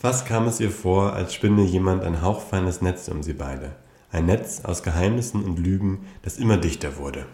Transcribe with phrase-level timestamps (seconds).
[0.00, 3.72] Fast kam es ihr vor, als spinne jemand ein hauchfeines Netz um sie beide.
[4.12, 7.26] Ein Netz aus Geheimnissen und Lügen, das immer dichter wurde.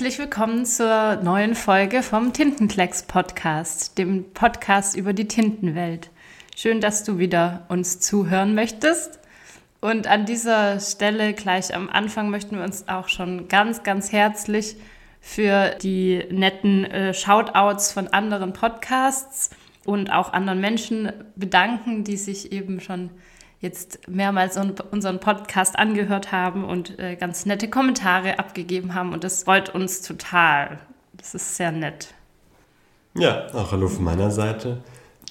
[0.00, 6.08] Herzlich willkommen zur neuen Folge vom Tintenklecks Podcast, dem Podcast über die Tintenwelt.
[6.56, 9.18] Schön, dass du wieder uns zuhören möchtest.
[9.82, 14.76] Und an dieser Stelle gleich am Anfang möchten wir uns auch schon ganz, ganz herzlich
[15.20, 19.50] für die netten äh, Shoutouts von anderen Podcasts
[19.84, 23.10] und auch anderen Menschen bedanken, die sich eben schon
[23.60, 24.58] jetzt mehrmals
[24.90, 29.12] unseren Podcast angehört haben und äh, ganz nette Kommentare abgegeben haben.
[29.12, 30.78] Und das freut uns total.
[31.12, 32.14] Das ist sehr nett.
[33.14, 34.82] Ja, auch hallo von meiner Seite.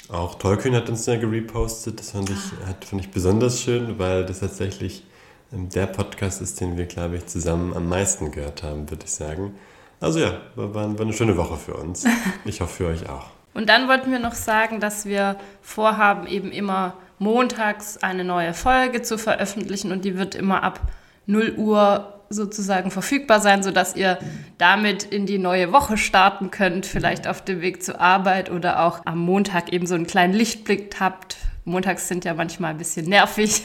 [0.09, 1.99] Auch Tolkien hat uns ja gerepostet.
[1.99, 2.69] Das fand ich, ah.
[2.69, 5.03] hat, fand ich besonders schön, weil das tatsächlich
[5.51, 9.11] ähm, der Podcast ist, den wir, glaube ich, zusammen am meisten gehört haben, würde ich
[9.11, 9.55] sagen.
[9.99, 12.05] Also ja, war, war eine schöne Woche für uns.
[12.45, 13.27] Ich hoffe für euch auch.
[13.53, 19.01] Und dann wollten wir noch sagen, dass wir vorhaben, eben immer montags eine neue Folge
[19.01, 20.79] zu veröffentlichen und die wird immer ab
[21.25, 24.19] 0 Uhr sozusagen verfügbar sein, sodass ihr
[24.57, 29.01] damit in die neue Woche starten könnt, vielleicht auf dem Weg zur Arbeit oder auch
[29.05, 31.37] am Montag eben so einen kleinen Lichtblick habt.
[31.65, 33.61] Montags sind ja manchmal ein bisschen nervig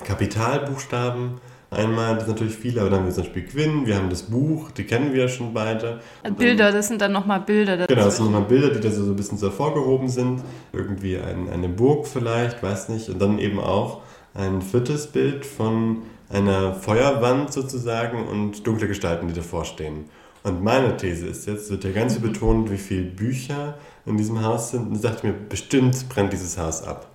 [0.03, 1.41] Kapitalbuchstaben.
[1.69, 4.23] Einmal, das sind natürlich viele, aber dann haben wir zum Beispiel Quinn, wir haben das
[4.23, 5.99] Buch, die kennen wir ja schon beide.
[6.37, 7.75] Bilder, das sind dann nochmal Bilder.
[7.75, 7.93] Dazu.
[7.93, 10.41] Genau, das sind nochmal Bilder, die da so ein bisschen so hervorgehoben sind.
[10.71, 13.09] Irgendwie ein, eine Burg vielleicht, weiß nicht.
[13.09, 13.99] Und dann eben auch
[14.33, 20.05] ein viertes Bild von einer Feuerwand sozusagen und dunkle Gestalten, die davor stehen.
[20.47, 24.41] Und meine These ist jetzt, wird ja ganz viel betont, wie viele Bücher in diesem
[24.41, 24.87] Haus sind.
[24.87, 27.09] Und ich dachte mir, bestimmt brennt dieses Haus ab.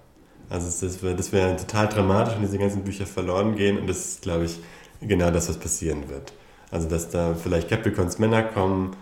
[0.51, 3.79] Also das wäre das wär total dramatisch, wenn diese ganzen Bücher verloren gehen.
[3.79, 4.61] Und das ist, glaube ich,
[5.01, 6.35] genau das, was passieren wird.
[6.71, 8.95] Also dass da vielleicht Capricorns Männer kommen,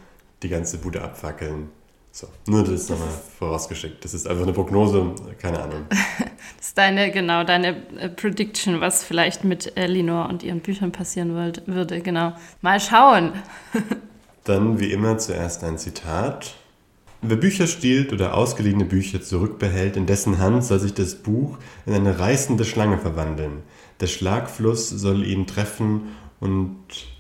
[0.44, 1.70] die ganze Bude abfackeln.
[2.12, 3.08] So, nur das nochmal
[3.38, 4.04] vorausgeschickt.
[4.04, 5.86] Das ist einfach eine Prognose, keine Ahnung.
[5.88, 11.34] das ist deine, genau, deine äh, Prediction, was vielleicht mit Elinor und ihren Büchern passieren
[11.66, 12.32] würde, genau.
[12.62, 13.32] Mal schauen.
[14.44, 16.54] Dann wie immer zuerst ein Zitat.
[17.22, 21.92] Wer Bücher stiehlt oder ausgeliehene Bücher zurückbehält, in dessen Hand soll sich das Buch in
[21.92, 23.62] eine reißende Schlange verwandeln.
[24.00, 26.08] Der Schlagfluss soll ihn treffen
[26.40, 26.78] und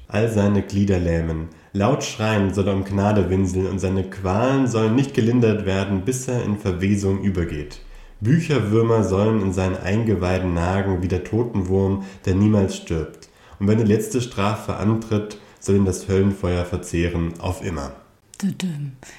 [0.08, 1.48] all seine Glieder lähmen.
[1.74, 6.26] Laut schreien soll er um Gnade winseln und seine Qualen sollen nicht gelindert werden, bis
[6.26, 7.80] er in Verwesung übergeht.
[8.20, 13.28] Bücherwürmer sollen in seinen Eingeweiden nagen wie der Totenwurm, der niemals stirbt.
[13.58, 17.92] Und wenn die letzte Strafe antritt, soll ihn das Höllenfeuer verzehren auf immer.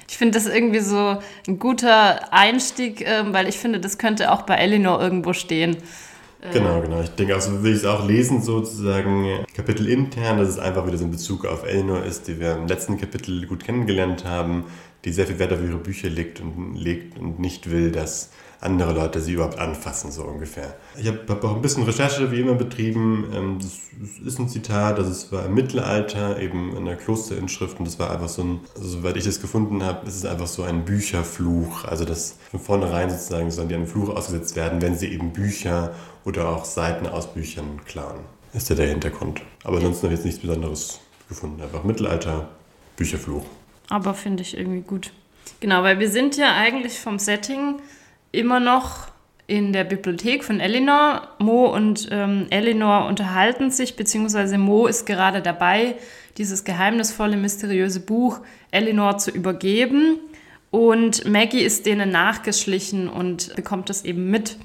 [0.08, 4.42] Ich finde das irgendwie so ein guter Einstieg, ähm, weil ich finde, das könnte auch
[4.42, 5.76] bei Elinor irgendwo stehen.
[6.40, 7.00] Äh, genau, genau.
[7.00, 10.86] Ich denke auch, so will ich es auch lesen, sozusagen Kapitel intern, dass es einfach
[10.86, 14.64] wieder so ein Bezug auf Elinor ist, die wir im letzten Kapitel gut kennengelernt haben,
[15.04, 18.30] die sehr viel Wert auf ihre Bücher legt und legt und nicht will, dass
[18.62, 20.74] andere Leute sie überhaupt anfassen, so ungefähr.
[20.96, 23.26] Ich habe hab auch ein bisschen Recherche wie immer betrieben.
[23.34, 27.86] Ähm, das ist ein Zitat, das ist, war im Mittelalter eben in der Klosterinschrift und
[27.86, 30.62] das war einfach so ein, also soweit ich das gefunden habe, ist es einfach so
[30.62, 31.84] ein Bücherfluch.
[31.84, 35.94] Also dass von vornherein sozusagen sollen die einen Fluch ausgesetzt werden, wenn sie eben Bücher
[36.24, 38.20] oder auch Seiten aus Büchern klauen.
[38.52, 39.42] Ist ja der Hintergrund.
[39.64, 41.60] Aber ansonsten habe ich jetzt nichts Besonderes gefunden.
[41.60, 42.48] Einfach Mittelalter,
[42.96, 43.44] Bücherfluch.
[43.88, 45.12] Aber finde ich irgendwie gut.
[45.60, 47.80] Genau, weil wir sind ja eigentlich vom Setting
[48.32, 49.08] immer noch
[49.46, 51.28] in der Bibliothek von Elinor.
[51.38, 55.96] Mo und ähm, Elinor unterhalten sich, beziehungsweise Mo ist gerade dabei,
[56.38, 58.40] dieses geheimnisvolle, mysteriöse Buch
[58.70, 60.18] Elinor zu übergeben.
[60.70, 64.56] Und Maggie ist denen nachgeschlichen und bekommt das eben mit.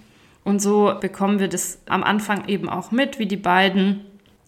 [0.46, 4.06] Und so bekommen wir das am Anfang eben auch mit, wie die beiden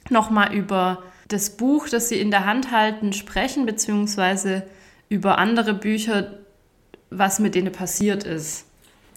[0.10, 4.64] nochmal über das Buch, das sie in der Hand halten, sprechen, beziehungsweise
[5.10, 6.40] über andere Bücher,
[7.10, 8.69] was mit denen passiert ist.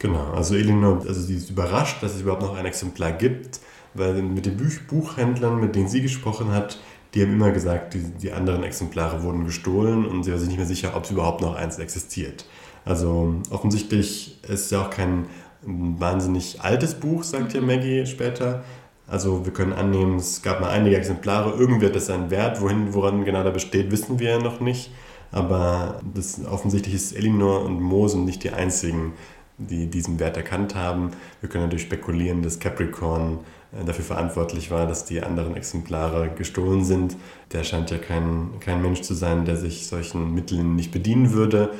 [0.02, 3.60] Genau, also Elinor, also sie ist überrascht, dass es überhaupt noch ein Exemplar gibt,
[3.94, 6.81] weil mit den Buch Buchhändlern, mit denen sie gesprochen hat,
[7.14, 10.56] die haben immer gesagt, die, die anderen Exemplare wurden gestohlen und sie war sich nicht
[10.56, 12.46] mehr sicher, ob es überhaupt noch eins existiert.
[12.84, 15.26] Also offensichtlich ist ja auch kein
[15.62, 17.69] wahnsinnig altes Buch, sagt ja mhm.
[17.69, 18.64] Maggie später.
[19.06, 22.93] Also wir können annehmen, es gab mal einige Exemplare, irgendwie hat das einen Wert, wohin,
[22.93, 24.90] woran genau da besteht, wissen wir ja noch nicht.
[25.31, 29.12] Aber das, offensichtlich ist Elinor und Mosen nicht die einzigen,
[29.58, 31.10] die diesen Wert erkannt haben.
[31.40, 33.40] Wir können natürlich spekulieren, dass Capricorn
[33.72, 37.16] äh, dafür verantwortlich war, dass die anderen Exemplare gestohlen sind.
[37.52, 41.70] Der scheint ja kein, kein Mensch zu sein, der sich solchen Mitteln nicht bedienen würde.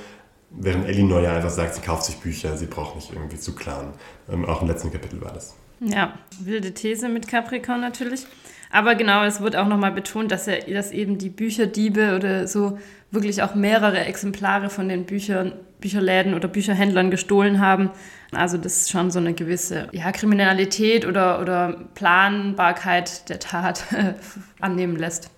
[0.51, 3.89] Während Elinor ja einfach sagt, sie kauft sich Bücher, sie braucht nicht irgendwie zu klaren.
[4.31, 5.55] Ähm, auch im letzten Kapitel war das.
[5.81, 8.27] Ja, wilde These mit Capricorn natürlich.
[8.71, 12.79] Aber genau, es wird auch nochmal betont, dass, er, dass eben die Bücherdiebe oder so
[13.11, 15.53] wirklich auch mehrere Exemplare von den Büchern,
[15.83, 17.91] Bücherläden oder Bücherhändlern gestohlen haben.
[18.33, 23.85] Also das ist schon so eine gewisse ja, Kriminalität oder, oder Planbarkeit der Tat
[24.61, 25.31] annehmen lässt.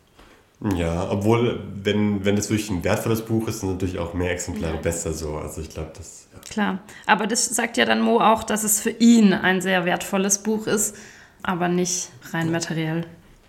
[0.76, 4.76] Ja, obwohl, wenn, wenn das wirklich ein wertvolles Buch ist, sind natürlich auch mehr Exemplare
[4.76, 4.80] ja.
[4.80, 5.36] besser so.
[5.36, 6.28] Also ich glaube, das.
[6.32, 6.40] Ja.
[6.48, 10.38] Klar, aber das sagt ja dann Mo auch, dass es für ihn ein sehr wertvolles
[10.38, 10.96] Buch ist,
[11.42, 13.04] aber nicht rein materiell.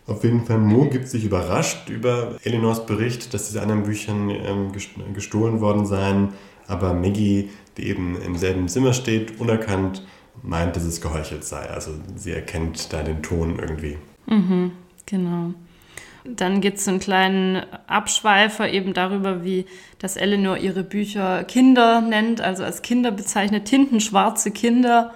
[0.07, 4.71] Auf jeden Fall, Mo gibt sich überrascht über Elinors Bericht, dass diese anderen Büchern ähm,
[5.13, 6.29] gestohlen worden seien.
[6.67, 10.05] Aber Maggie, die eben im selben Zimmer steht, unerkannt,
[10.41, 11.69] meint, dass es geheuchelt sei.
[11.69, 13.97] Also sie erkennt da den Ton irgendwie.
[14.27, 14.71] Mhm,
[15.05, 15.53] genau.
[16.23, 19.65] Dann gibt es einen kleinen Abschweifer eben darüber, wie
[19.99, 25.13] das Eleanor ihre Bücher Kinder nennt, also als Kinder bezeichnet, tintenschwarze Kinder.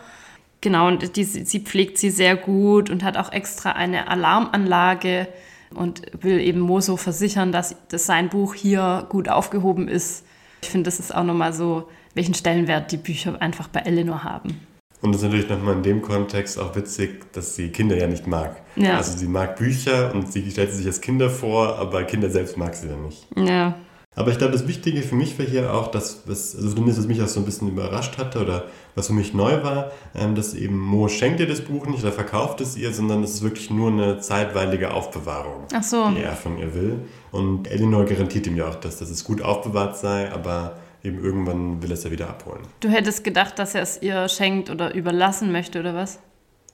[0.61, 5.27] Genau, und die, sie pflegt sie sehr gut und hat auch extra eine Alarmanlage
[5.73, 10.25] und will eben Moso versichern, dass, dass sein Buch hier gut aufgehoben ist.
[10.61, 14.59] Ich finde, das ist auch nochmal so, welchen Stellenwert die Bücher einfach bei Eleanor haben.
[15.01, 18.27] Und das ist natürlich nochmal in dem Kontext auch witzig, dass sie Kinder ja nicht
[18.27, 18.61] mag.
[18.75, 18.97] Ja.
[18.97, 22.75] Also sie mag Bücher und sie stellt sich als Kinder vor, aber Kinder selbst mag
[22.75, 23.25] sie dann nicht.
[23.37, 23.75] Ja.
[24.15, 27.07] Aber ich glaube, das Wichtige für mich war hier auch, dass, was, also zumindest was
[27.07, 28.65] mich auch so ein bisschen überrascht hatte oder
[28.99, 32.11] was für mich neu war, ähm, dass eben Mo schenkt ihr das Buch nicht oder
[32.11, 36.09] verkauft es ihr, sondern es ist wirklich nur eine zeitweilige Aufbewahrung, so.
[36.09, 36.99] die er von ihr will.
[37.31, 41.81] Und Elinor garantiert ihm ja auch, dass, dass es gut aufbewahrt sei, aber eben irgendwann
[41.81, 42.61] will er es ja wieder abholen.
[42.81, 46.19] Du hättest gedacht, dass er es ihr schenkt oder überlassen möchte oder was?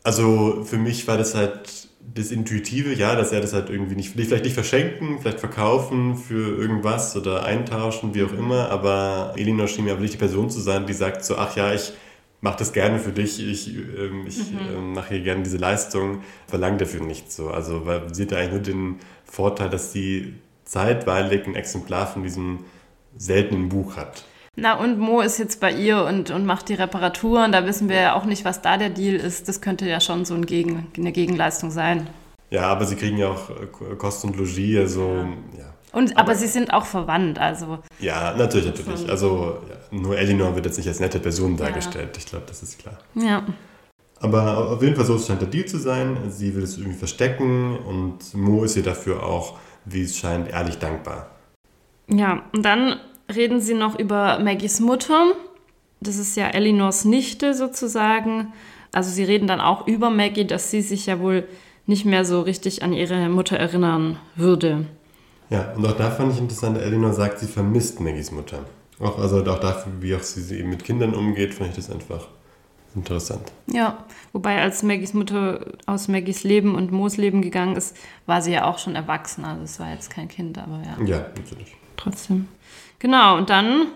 [0.04, 4.12] Also für mich war das halt das Intuitive, ja, dass er das halt irgendwie nicht,
[4.12, 9.86] vielleicht nicht verschenken, vielleicht verkaufen für irgendwas oder eintauschen, wie auch immer, aber Elinor schien
[9.86, 11.94] mir aber nicht die Person zu sein, die sagt so, ach ja, ich
[12.46, 14.60] mache das gerne für dich, ich, ähm, ich mhm.
[14.70, 17.50] ähm, mache hier gerne diese Leistung, verlange dafür nichts so.
[17.50, 22.60] Also weil sie hat eigentlich nur den Vorteil, dass sie zeitweilig ein Exemplar von diesem
[23.18, 24.26] seltenen Buch hat.
[24.56, 27.52] Na, und Mo ist jetzt bei ihr und, und macht die Reparaturen.
[27.52, 29.50] Da wissen wir ja auch nicht, was da der Deal ist.
[29.50, 32.08] Das könnte ja schon so ein Gegen, eine Gegenleistung sein.
[32.52, 33.50] Ja, aber sie kriegen ja auch
[33.98, 35.26] Kosten und Logis, also
[35.58, 35.60] ja.
[35.60, 35.74] ja.
[35.96, 37.80] Und, aber, aber, sie sind auch verwandt, also.
[38.02, 39.10] Ja, natürlich, natürlich.
[39.10, 39.60] Also
[39.92, 42.10] nur Elinor wird jetzt nicht als nette Person dargestellt.
[42.14, 42.18] Ja.
[42.18, 42.98] Ich glaube, das ist klar.
[43.16, 43.46] Ja.
[44.20, 46.18] Aber auf jeden Fall so scheint der Deal zu sein.
[46.28, 50.80] Sie will es irgendwie verstecken und Mo ist ihr dafür auch, wie es scheint, ehrlich
[50.80, 51.30] dankbar.
[52.10, 53.00] Ja, und dann
[53.34, 55.32] reden sie noch über Maggies Mutter.
[56.02, 58.52] Das ist ja Elinors Nichte sozusagen.
[58.92, 61.48] Also sie reden dann auch über Maggie, dass sie sich ja wohl
[61.86, 64.86] nicht mehr so richtig an ihre Mutter erinnern würde.
[65.50, 68.60] Ja, und auch da fand ich interessant, Elinor sagt, sie vermisst Maggies Mutter.
[69.00, 72.28] Auch, also auch dafür, wie auch sie eben mit Kindern umgeht, fand ich das einfach
[72.96, 73.52] interessant.
[73.68, 78.54] Ja, wobei als Maggies Mutter aus Maggies Leben und Moos Leben gegangen ist, war sie
[78.54, 79.44] ja auch schon erwachsen.
[79.44, 81.06] Also es war jetzt kein Kind, aber ja.
[81.06, 81.76] Ja, natürlich.
[81.98, 82.48] Trotzdem.
[83.00, 83.88] Genau, und dann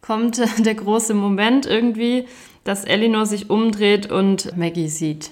[0.00, 2.26] kommt der große Moment irgendwie,
[2.64, 5.30] dass Elinor sich umdreht und Maggie sieht.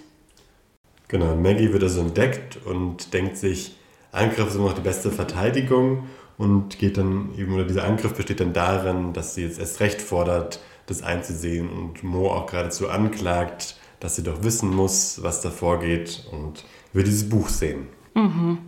[1.08, 3.76] Genau, Maggie wird also entdeckt und denkt sich,
[4.14, 6.04] Angriff ist immer noch die beste Verteidigung
[6.38, 10.00] und geht dann eben, oder dieser Angriff besteht dann darin, dass sie jetzt erst recht
[10.00, 15.50] fordert, das einzusehen und Mo auch geradezu anklagt, dass sie doch wissen muss, was da
[15.50, 17.86] vorgeht und will dieses Buch sehen.
[18.14, 18.58] Mhm.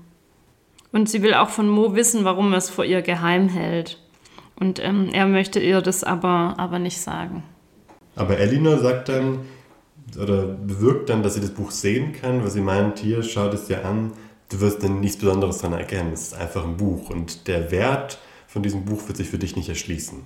[0.93, 3.99] Und sie will auch von Mo wissen, warum er es vor ihr geheim hält.
[4.59, 7.43] Und ähm, er möchte ihr das aber, aber nicht sagen.
[8.15, 9.41] Aber Elinor sagt dann,
[10.19, 13.67] oder bewirkt dann, dass sie das Buch sehen kann, weil sie meint, hier, schau es
[13.67, 14.13] dir an,
[14.49, 16.13] du wirst dann nichts Besonderes daran erkennen.
[16.13, 19.57] Es ist einfach ein Buch und der Wert von diesem Buch wird sich für dich
[19.57, 20.23] nicht erschließen.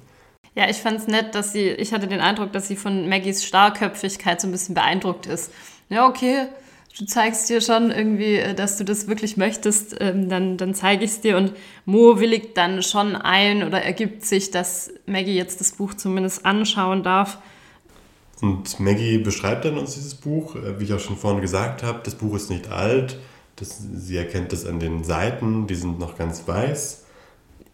[0.55, 3.45] Ja, ich fand es nett, dass sie, ich hatte den Eindruck, dass sie von Maggies
[3.45, 5.53] Starrköpfigkeit so ein bisschen beeindruckt ist.
[5.89, 6.49] Ja, okay,
[6.99, 11.05] du zeigst dir schon irgendwie, äh, dass du das wirklich möchtest, ähm, dann, dann zeige
[11.05, 11.37] ich es dir.
[11.37, 11.53] Und
[11.85, 17.03] Mo willigt dann schon ein oder ergibt sich, dass Maggie jetzt das Buch zumindest anschauen
[17.03, 17.39] darf.
[18.41, 22.01] Und Maggie beschreibt dann uns dieses Buch, äh, wie ich auch schon vorhin gesagt habe,
[22.05, 23.19] das Buch ist nicht alt,
[23.61, 27.05] das, sie erkennt das an den Seiten, die sind noch ganz weiß.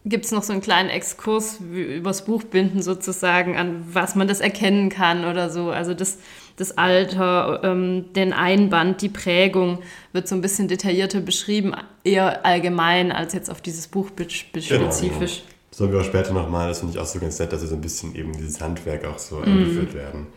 [0.05, 4.89] Gibt es noch so einen kleinen Exkurs übers Buchbinden sozusagen, an was man das erkennen
[4.89, 5.69] kann oder so?
[5.69, 6.17] Also das,
[6.55, 9.79] das Alter, ähm, den Einband, die Prägung
[10.13, 14.69] wird so ein bisschen detaillierter beschrieben, eher allgemein als jetzt auf dieses Buch spezifisch.
[14.69, 15.25] Genau, genau.
[15.71, 17.81] Sollen wir auch später nochmal, das finde ich auch so ganz nett, dass so ein
[17.81, 19.43] bisschen eben dieses Handwerk auch so mm.
[19.43, 20.27] eingeführt werden.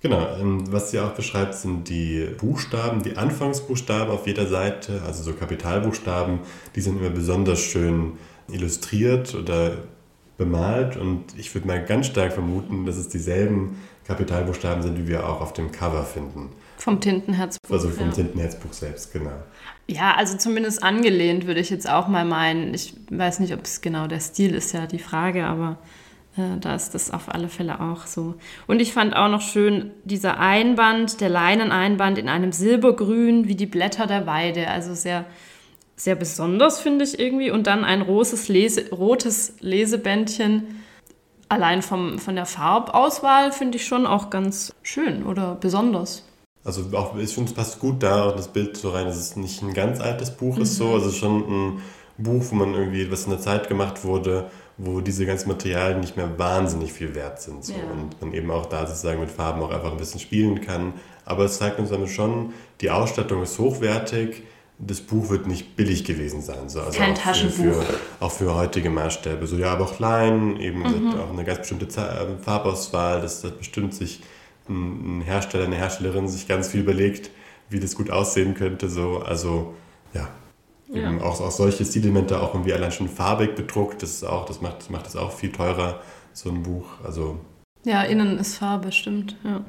[0.00, 5.24] Genau, ähm, was sie auch beschreibt, sind die Buchstaben, die Anfangsbuchstaben auf jeder Seite, also
[5.24, 6.40] so Kapitalbuchstaben,
[6.76, 8.12] die sind immer besonders schön
[8.48, 9.78] illustriert oder
[10.36, 13.76] bemalt und ich würde mal ganz stark vermuten, dass es dieselben
[14.06, 16.50] Kapitalbuchstaben sind, wie wir auch auf dem Cover finden.
[16.78, 17.70] Vom Tintenherzbuch.
[17.70, 18.12] Also vom ja.
[18.12, 19.32] Tintenherzbuch selbst, genau.
[19.88, 22.72] Ja, also zumindest angelehnt würde ich jetzt auch mal meinen.
[22.72, 25.76] Ich weiß nicht, ob es genau der Stil ist, ja die Frage, aber
[26.60, 28.34] da ist das auf alle Fälle auch so.
[28.66, 33.66] Und ich fand auch noch schön dieser Einband, der Leineneinband in einem Silbergrün wie die
[33.66, 34.68] Blätter der Weide.
[34.68, 35.24] Also sehr,
[35.96, 37.50] sehr besonders, finde ich irgendwie.
[37.50, 40.82] Und dann ein rotes, Lese, rotes Lesebändchen.
[41.48, 46.24] Allein vom, von der Farbauswahl finde ich schon auch ganz schön oder besonders.
[46.64, 49.62] Also auch, ich finde, es passt gut da, das Bild so rein, dass es nicht
[49.62, 50.62] ein ganz altes Buch mhm.
[50.62, 50.90] ist so.
[50.90, 51.82] Also schon ein
[52.18, 56.16] Buch, wo man irgendwie, was in der Zeit gemacht wurde, wo diese ganzen Materialien nicht
[56.16, 57.64] mehr wahnsinnig viel wert sind.
[57.64, 57.72] So.
[57.72, 57.80] Ja.
[57.92, 60.94] Und man eben auch da sozusagen mit Farben auch einfach ein bisschen spielen kann.
[61.24, 64.44] Aber es zeigt uns damit schon, die Ausstattung ist hochwertig,
[64.78, 66.68] das Buch wird nicht billig gewesen sein.
[66.68, 66.80] So.
[66.80, 67.82] Also Kein auch Taschenbuch.
[67.82, 67.84] Für,
[68.20, 69.46] auch für heutige Maßstäbe.
[69.48, 71.14] So, ja, aber auch klein, eben mhm.
[71.20, 74.22] auch eine ganz bestimmte äh, Farbauswahl, das hat bestimmt sich
[74.68, 77.30] ein Hersteller, eine Herstellerin sich ganz viel überlegt,
[77.68, 78.88] wie das gut aussehen könnte.
[78.88, 79.18] So.
[79.18, 79.74] Also
[80.14, 80.28] ja,
[80.88, 81.20] ja.
[81.20, 84.78] auch, auch solche Stilelemente, auch irgendwie allein schon farbig bedruckt, das, ist auch, das macht
[84.80, 86.00] das macht es auch viel teurer,
[86.32, 86.86] so ein Buch.
[87.04, 87.38] Also,
[87.84, 89.36] ja, innen ist Farbe, stimmt.
[89.44, 89.64] Ja.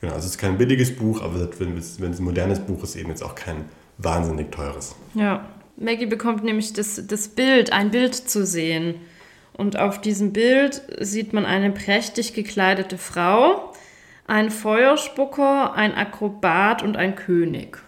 [0.00, 3.08] Genau, also es ist kein billiges Buch, aber wenn es, ein modernes Buch ist, eben
[3.08, 3.64] jetzt auch kein
[3.98, 4.94] wahnsinnig teures.
[5.14, 5.46] Ja,
[5.76, 8.96] Maggie bekommt nämlich das, das Bild, ein Bild zu sehen.
[9.54, 13.72] Und auf diesem Bild sieht man eine prächtig gekleidete Frau,
[14.26, 17.78] einen Feuerspucker, ein Akrobat und ein König.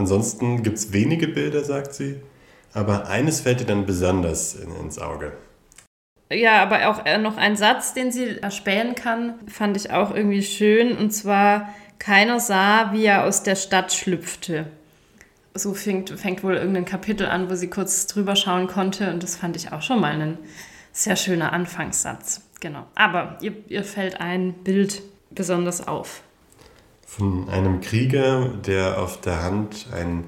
[0.00, 2.22] Ansonsten gibt es wenige Bilder, sagt sie,
[2.72, 5.34] aber eines fällt ihr dann besonders in, ins Auge.
[6.32, 10.42] Ja, aber auch äh, noch ein Satz, den sie erspähen kann, fand ich auch irgendwie
[10.42, 10.96] schön.
[10.96, 14.68] Und zwar, keiner sah, wie er aus der Stadt schlüpfte.
[15.52, 19.12] So fängt, fängt wohl irgendein Kapitel an, wo sie kurz drüber schauen konnte.
[19.12, 20.38] Und das fand ich auch schon mal ein
[20.92, 22.40] sehr schöner Anfangssatz.
[22.60, 22.86] Genau.
[22.94, 26.22] Aber ihr, ihr fällt ein Bild besonders auf
[27.10, 30.26] von einem Krieger, der auf der Hand ein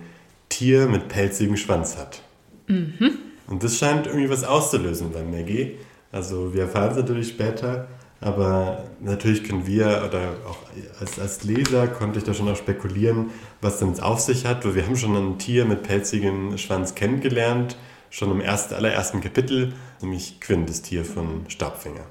[0.48, 2.22] Tier mit pelzigem Schwanz hat.
[2.66, 3.18] Mhm.
[3.46, 5.76] Und das scheint irgendwie was auszulösen bei Maggie.
[6.10, 7.86] Also wir erfahren es natürlich später,
[8.20, 10.58] aber natürlich können wir oder auch
[11.00, 14.74] als, als Leser konnte ich da schon auch spekulieren, was damit auf sich hat, weil
[14.74, 17.76] wir haben schon ein Tier mit pelzigem Schwanz kennengelernt,
[18.10, 22.06] schon im ersten, allerersten Kapitel, nämlich Quinn, das Tier von Stabfinger.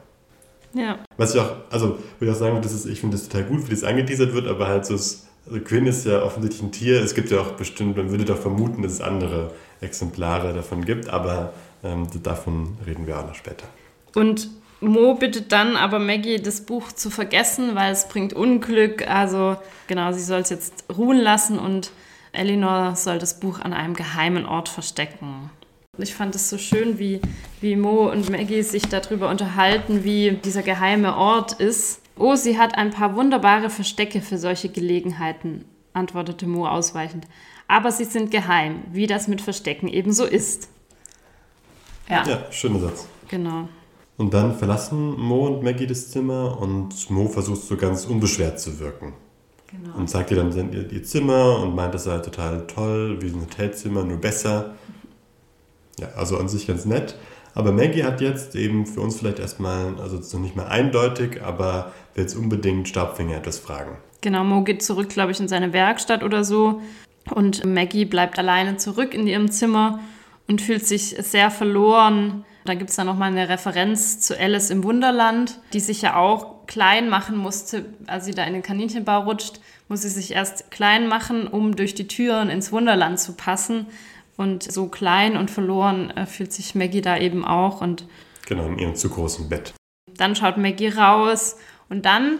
[0.73, 0.99] Ja.
[1.17, 3.67] Was ich auch, also würde ich auch sagen, das ist, ich finde das total gut,
[3.67, 7.01] wie das angeteasert wird, aber halt so, ist, also Quinn ist ja offensichtlich ein Tier.
[7.01, 9.51] Es gibt ja auch bestimmt, man würde doch vermuten, dass es andere
[9.81, 13.65] Exemplare davon gibt, aber ähm, davon reden wir auch noch später.
[14.15, 14.49] Und
[14.81, 19.07] Mo bittet dann aber Maggie, das Buch zu vergessen, weil es bringt Unglück.
[19.07, 21.91] Also genau, sie soll es jetzt ruhen lassen und
[22.31, 25.51] Elinor soll das Buch an einem geheimen Ort verstecken.
[26.01, 27.21] Ich fand es so schön, wie,
[27.59, 32.01] wie Mo und Maggie sich darüber unterhalten, wie dieser geheime Ort ist.
[32.17, 37.25] Oh, sie hat ein paar wunderbare Verstecke für solche Gelegenheiten, antwortete Mo ausweichend.
[37.67, 40.69] Aber sie sind geheim, wie das mit Verstecken ebenso ist.
[42.09, 43.07] Ja, ja schöner Satz.
[43.29, 43.69] Genau.
[44.17, 48.79] Und dann verlassen Mo und Maggie das Zimmer und Mo versucht so ganz unbeschwert zu
[48.79, 49.13] wirken.
[49.71, 49.97] Genau.
[49.97, 54.03] Und zeigt ihr dann ihr, Zimmer und meint, das sei total toll, wie ein Hotelzimmer,
[54.03, 54.75] nur besser.
[55.99, 57.15] Ja, also an sich ganz nett.
[57.53, 61.91] Aber Maggie hat jetzt eben für uns vielleicht erstmal, also noch nicht mehr eindeutig, aber
[62.15, 63.97] will jetzt unbedingt Stabfinger etwas fragen.
[64.21, 66.81] Genau, Mo geht zurück, glaube ich, in seine Werkstatt oder so.
[67.29, 69.99] Und Maggie bleibt alleine zurück in ihrem Zimmer
[70.47, 72.45] und fühlt sich sehr verloren.
[72.65, 76.67] Da gibt es dann nochmal eine Referenz zu Alice im Wunderland, die sich ja auch
[76.67, 81.07] klein machen musste, als sie da in den Kaninchenbau rutscht, muss sie sich erst klein
[81.07, 83.87] machen, um durch die Türen ins Wunderland zu passen.
[84.41, 87.79] Und so klein und verloren äh, fühlt sich Maggie da eben auch.
[87.79, 88.07] Und
[88.47, 89.75] genau, in ihrem zu großen Bett.
[90.17, 91.57] Dann schaut Maggie raus
[91.89, 92.39] und dann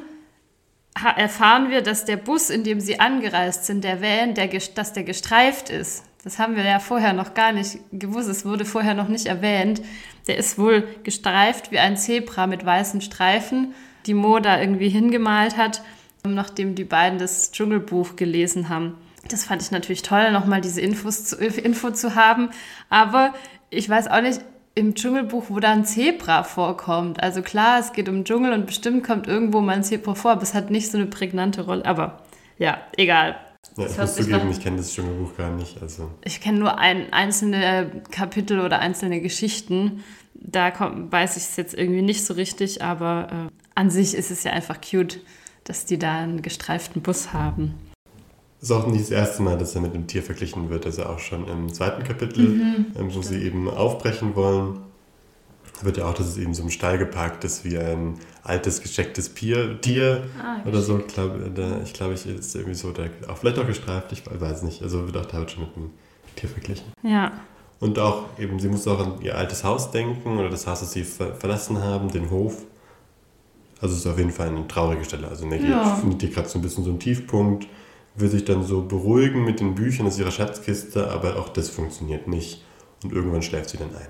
[1.16, 5.04] erfahren wir, dass der Bus, in dem sie angereist sind, der Van, der, dass der
[5.04, 6.04] gestreift ist.
[6.24, 8.30] Das haben wir ja vorher noch gar nicht gewusst.
[8.30, 9.84] Es wurde vorher noch nicht erwähnt.
[10.26, 13.76] Der ist wohl gestreift wie ein Zebra mit weißen Streifen,
[14.08, 15.84] die Mo da irgendwie hingemalt hat,
[16.24, 18.98] nachdem die beiden das Dschungelbuch gelesen haben.
[19.28, 22.50] Das fand ich natürlich toll, nochmal diese Infos zu, Info zu haben.
[22.90, 23.34] Aber
[23.70, 24.42] ich weiß auch nicht,
[24.74, 27.22] im Dschungelbuch, wo da ein Zebra vorkommt.
[27.22, 30.44] Also klar, es geht um Dschungel und bestimmt kommt irgendwo mal ein Zebra vor, aber
[30.44, 31.86] es hat nicht so eine prägnante Rolle.
[31.86, 32.22] Aber
[32.58, 33.36] ja, egal.
[33.78, 35.82] Ja, ich muss zugeben, ich kenne das Dschungelbuch gar nicht.
[35.82, 36.10] Also.
[36.24, 40.04] Ich kenne nur ein, einzelne Kapitel oder einzelne Geschichten.
[40.34, 44.32] Da kommt, weiß ich es jetzt irgendwie nicht so richtig, aber äh, an sich ist
[44.32, 45.20] es ja einfach cute,
[45.66, 47.76] dass die da einen gestreiften Bus haben.
[48.62, 50.86] Das ist auch nicht das erste Mal, dass er mit einem Tier verglichen wird.
[50.86, 52.86] Also auch schon im zweiten Kapitel, mhm.
[52.98, 54.78] ähm, wo sie eben aufbrechen wollen,
[55.82, 59.30] wird ja auch, dass es eben so im Stall geparkt ist, wie ein altes, geschecktes
[59.30, 61.00] Pier, Tier ah, oder so.
[61.00, 64.62] Glaub, da, ich glaube, ich ist irgendwie so, da, auch, vielleicht auch gestreift, ich weiß
[64.62, 64.84] nicht.
[64.84, 65.90] Also wird auch da schon mit einem
[66.36, 66.86] Tier verglichen.
[67.02, 67.32] Ja.
[67.80, 70.92] Und auch eben, sie muss auch an ihr altes Haus denken oder das Haus, das
[70.92, 72.64] sie ver verlassen haben, den Hof.
[73.82, 75.28] Also es ist auf jeden Fall eine traurige Stelle.
[75.28, 75.96] Also Maggie ja.
[75.96, 77.68] findet hier gerade so ein bisschen so einen Tiefpunkt,
[78.16, 82.28] will sich dann so beruhigen mit den Büchern aus ihrer Schatzkiste, aber auch das funktioniert
[82.28, 82.64] nicht.
[83.04, 84.08] Und irgendwann schläft sie dann ein.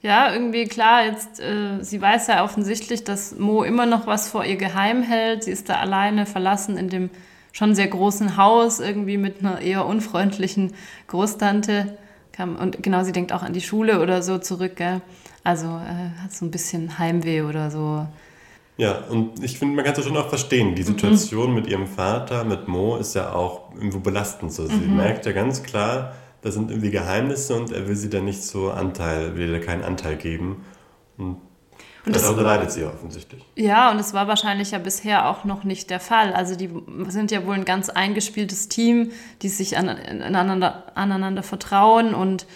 [0.00, 4.44] Ja, irgendwie klar, jetzt, äh, sie weiß ja offensichtlich, dass Mo immer noch was vor
[4.44, 5.44] ihr geheim hält.
[5.44, 7.10] Sie ist da alleine verlassen in dem
[7.52, 10.72] schon sehr großen Haus, irgendwie mit einer eher unfreundlichen
[11.06, 11.98] Großtante.
[12.38, 15.02] Und genau, sie denkt auch an die Schule oder so zurück, gell?
[15.44, 18.06] Also äh, hat so ein bisschen Heimweh oder so.
[18.76, 20.74] Ja, und ich finde, man kann es ja schon auch verstehen.
[20.74, 21.54] Die Situation mhm.
[21.54, 24.52] mit ihrem Vater, mit Mo, ist ja auch irgendwo belastend.
[24.52, 24.66] So.
[24.66, 24.96] Sie mhm.
[24.96, 28.70] merkt ja ganz klar, da sind irgendwie Geheimnisse und er will sie da nicht so
[28.70, 30.64] Anteil, will ihr da keinen Anteil geben.
[31.18, 31.36] Und,
[32.06, 33.44] und das leidet sie offensichtlich.
[33.54, 36.32] Ja, und das war wahrscheinlich ja bisher auch noch nicht der Fall.
[36.32, 36.70] Also die
[37.08, 42.46] sind ja wohl ein ganz eingespieltes Team, die sich an, aneinander, aneinander vertrauen und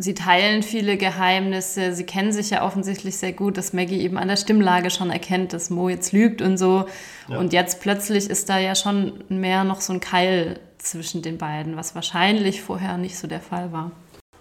[0.00, 1.94] sie teilen viele Geheimnisse.
[1.94, 5.52] Sie kennen sich ja offensichtlich sehr gut, dass Maggie eben an der Stimmlage schon erkennt,
[5.52, 6.86] dass Mo jetzt lügt und so.
[7.28, 7.38] Ja.
[7.38, 11.76] Und jetzt plötzlich ist da ja schon mehr noch so ein Keil zwischen den beiden,
[11.76, 13.92] was wahrscheinlich vorher nicht so der Fall war.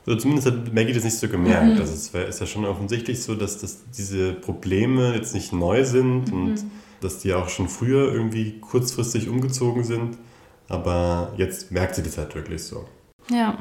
[0.08, 1.76] Also zumindest hat Maggie das nicht so gemerkt.
[1.76, 1.82] Mhm.
[1.82, 6.32] Also es ist ja schon offensichtlich so, dass das, diese Probleme jetzt nicht neu sind
[6.32, 6.46] mhm.
[6.46, 6.66] und
[7.02, 10.18] dass die auch schon früher irgendwie kurzfristig umgezogen sind.
[10.70, 12.86] Aber jetzt merkt sie das halt wirklich so.
[13.30, 13.58] Ja.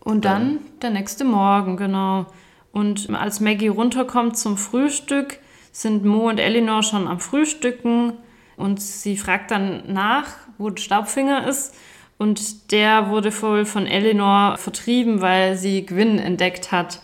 [0.00, 2.26] Und dann der nächste Morgen, genau.
[2.72, 5.38] Und als Maggie runterkommt zum Frühstück,
[5.72, 8.14] sind Mo und Elinor schon am Frühstücken
[8.56, 10.26] und sie fragt dann nach,
[10.58, 11.74] wo Staubfinger ist.
[12.18, 17.00] Und der wurde wohl von Eleanor vertrieben, weil sie Gwyn entdeckt hat.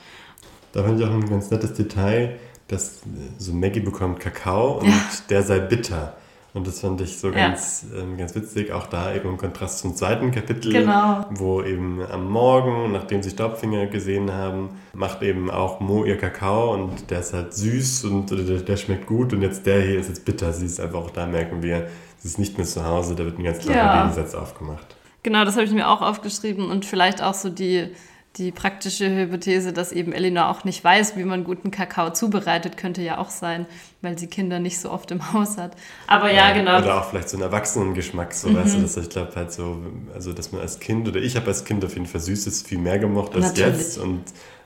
[0.73, 3.01] Da fand ich auch ein ganz nettes Detail, dass
[3.39, 4.95] so Maggie bekommt Kakao und ja.
[5.31, 6.17] der sei bitter.
[6.57, 8.01] Und das fand ich so ganz, ja.
[8.01, 11.27] ähm, ganz witzig, auch da eben im Kontrast zum zweiten Kapitel, genau.
[11.29, 16.73] wo eben am Morgen, nachdem sie Staubfinger gesehen haben, macht eben auch Mo ihr Kakao
[16.73, 20.09] und der ist halt süß und der, der schmeckt gut und jetzt der hier ist
[20.09, 20.51] jetzt bitter.
[20.55, 23.39] Sie ist einfach auch da, merken wir, sie ist nicht mehr zu Hause, da wird
[23.39, 24.03] ein ganz klarer ja.
[24.07, 24.97] Gegensatz aufgemacht.
[25.25, 27.89] Genau, das habe ich mir auch aufgeschrieben und vielleicht auch so die,
[28.37, 33.01] die praktische Hypothese, dass eben Elinor auch nicht weiß, wie man guten Kakao zubereitet, könnte
[33.01, 33.67] ja auch sein,
[34.03, 35.77] weil sie Kinder nicht so oft im Haus hat.
[36.07, 36.79] Aber ja, ja genau.
[36.79, 38.57] Oder auch vielleicht so einen Erwachsenengeschmack, so mhm.
[38.57, 39.79] weißt du, dass ich glaube halt so,
[40.15, 42.79] also dass man als Kind oder ich habe als Kind auf jeden Fall Süßes viel
[42.79, 43.77] mehr gemocht als Natürlich.
[43.79, 44.23] jetzt und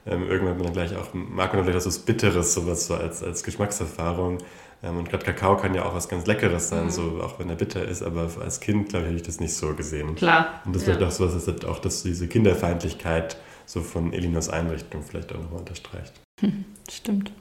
[0.06, 2.94] ähm, irgendwann man dann gleich auch, mag man vielleicht auch so was Bitteres, sowas so
[2.94, 4.38] als, als Geschmackserfahrung.
[4.83, 6.90] Ähm, und gerade Kakao kann ja auch was ganz Leckeres sein, mhm.
[6.90, 9.54] so auch wenn er bitter ist, aber als Kind, glaube ich, hätte ich das nicht
[9.54, 10.14] so gesehen.
[10.16, 10.62] Klar.
[10.64, 10.94] Und das ja.
[10.94, 13.37] vielleicht auch so was, dass auch dass diese Kinderfeindlichkeit
[13.70, 16.12] so von Elinors Einrichtung vielleicht auch nochmal unterstreicht.
[16.40, 17.33] Hm, stimmt.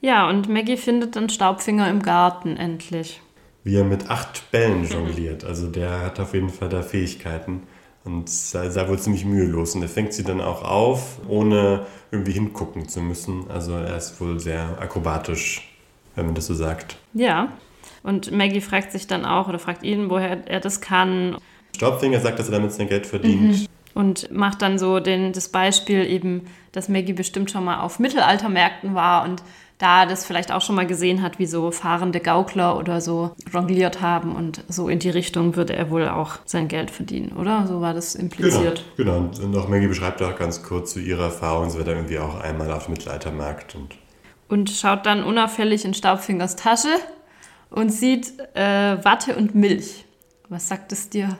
[0.00, 3.20] Ja, und Maggie findet dann Staubfinger im Garten endlich.
[3.64, 5.44] Wie er mit acht Bällen jongliert.
[5.44, 7.64] Also der hat auf jeden Fall da Fähigkeiten
[8.04, 9.74] und sei, sei wohl ziemlich mühelos.
[9.74, 13.50] Und er fängt sie dann auch auf, ohne irgendwie hingucken zu müssen.
[13.50, 15.68] Also er ist wohl sehr akrobatisch
[16.18, 16.96] wenn man das so sagt.
[17.14, 17.52] Ja.
[18.02, 21.36] Und Maggie fragt sich dann auch oder fragt ihn, woher er das kann.
[21.76, 23.60] Staubfinger sagt, dass er damit sein Geld verdient.
[23.60, 23.66] Mhm.
[23.94, 28.94] Und macht dann so den, das Beispiel eben, dass Maggie bestimmt schon mal auf Mittelaltermärkten
[28.94, 29.42] war und
[29.78, 34.00] da das vielleicht auch schon mal gesehen hat, wie so fahrende Gaukler oder so jongliert
[34.00, 37.66] haben und so in die Richtung würde er wohl auch sein Geld verdienen, oder?
[37.68, 38.84] So war das impliziert.
[38.96, 39.46] Genau, genau.
[39.46, 42.18] und auch Maggie beschreibt auch ganz kurz zu so ihrer Erfahrung, sie war da irgendwie
[42.18, 43.94] auch einmal auf dem Mittelaltermarkt und
[44.48, 46.94] und schaut dann unauffällig in Staubfingers Tasche
[47.70, 50.04] und sieht äh, Watte und Milch.
[50.48, 51.38] Was sagt es dir?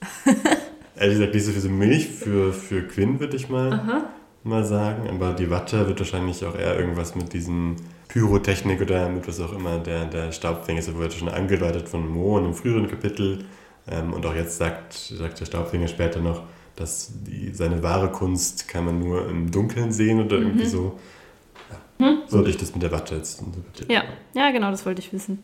[0.96, 4.04] Ehrlich gesagt, so viel Milch für, für Quinn, würde ich mal,
[4.44, 5.08] mal sagen.
[5.08, 7.76] Aber die Watte wird wahrscheinlich auch eher irgendwas mit diesem
[8.08, 10.94] Pyrotechnik oder mit was auch immer der, der Staubfinger ist.
[10.94, 13.44] Wurde schon angedeutet von Mo in einem früheren Kapitel.
[13.90, 16.42] Ähm, und auch jetzt sagt, sagt der Staubfinger später noch,
[16.76, 20.46] dass die, seine wahre Kunst kann man nur im Dunkeln sehen oder mhm.
[20.46, 20.98] irgendwie so.
[21.98, 22.06] Ja.
[22.06, 22.18] Hm?
[22.26, 23.42] Sollte ich das mit der Watte jetzt?
[23.88, 24.04] Ja.
[24.34, 25.42] ja, genau, das wollte ich wissen.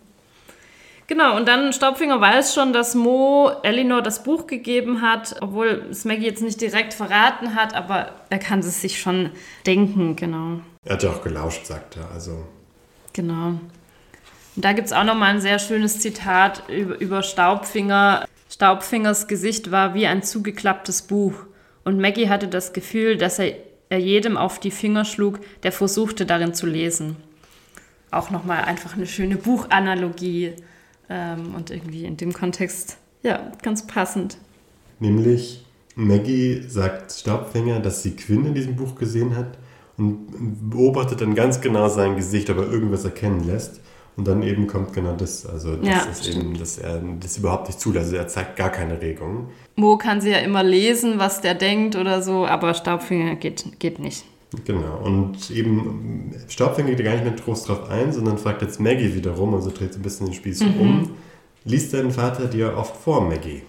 [1.09, 6.05] Genau, und dann Staubfinger weiß schon, dass Mo Elinor das Buch gegeben hat, obwohl es
[6.05, 9.31] Maggie jetzt nicht direkt verraten hat, aber er kann es sich schon
[9.65, 10.61] denken, genau.
[10.85, 12.45] Er hat ja auch gelauscht, sagt er, also.
[13.15, 13.59] Genau.
[14.55, 18.27] Und da gibt es auch nochmal ein sehr schönes Zitat über, über Staubfinger.
[18.51, 21.33] Staubfingers Gesicht war wie ein zugeklapptes Buch.
[21.85, 23.55] Und Maggie hatte das Gefühl, dass er,
[23.89, 27.17] er jedem auf die Finger schlug, der versuchte, darin zu lesen.
[28.11, 30.55] Auch nochmal einfach eine schöne Buchanalogie.
[31.11, 34.39] Ähm, und irgendwie in dem Kontext, ja, ganz passend.
[35.01, 39.59] Nämlich, Maggie sagt Staubfänger, dass sie Quinn in diesem Buch gesehen hat
[39.97, 43.81] und beobachtet dann ganz genau sein Gesicht, ob er irgendwas erkennen lässt.
[44.17, 47.69] Und dann eben kommt genau das, also das ja, ist eben, dass er das überhaupt
[47.69, 48.07] nicht zulässt.
[48.07, 49.49] Also er zeigt gar keine Regung.
[49.77, 54.01] Mo kann sie ja immer lesen, was der denkt oder so, aber Staubfinger geht, geht
[54.01, 54.25] nicht.
[54.65, 59.15] Genau, und eben Staubfinger geht gar nicht mit Trost drauf ein, sondern fragt jetzt Maggie
[59.15, 60.81] wiederum, also dreht so ein bisschen den Spieß mhm.
[60.81, 61.11] um.
[61.65, 63.63] Liest dein Vater dir oft vor, Maggie?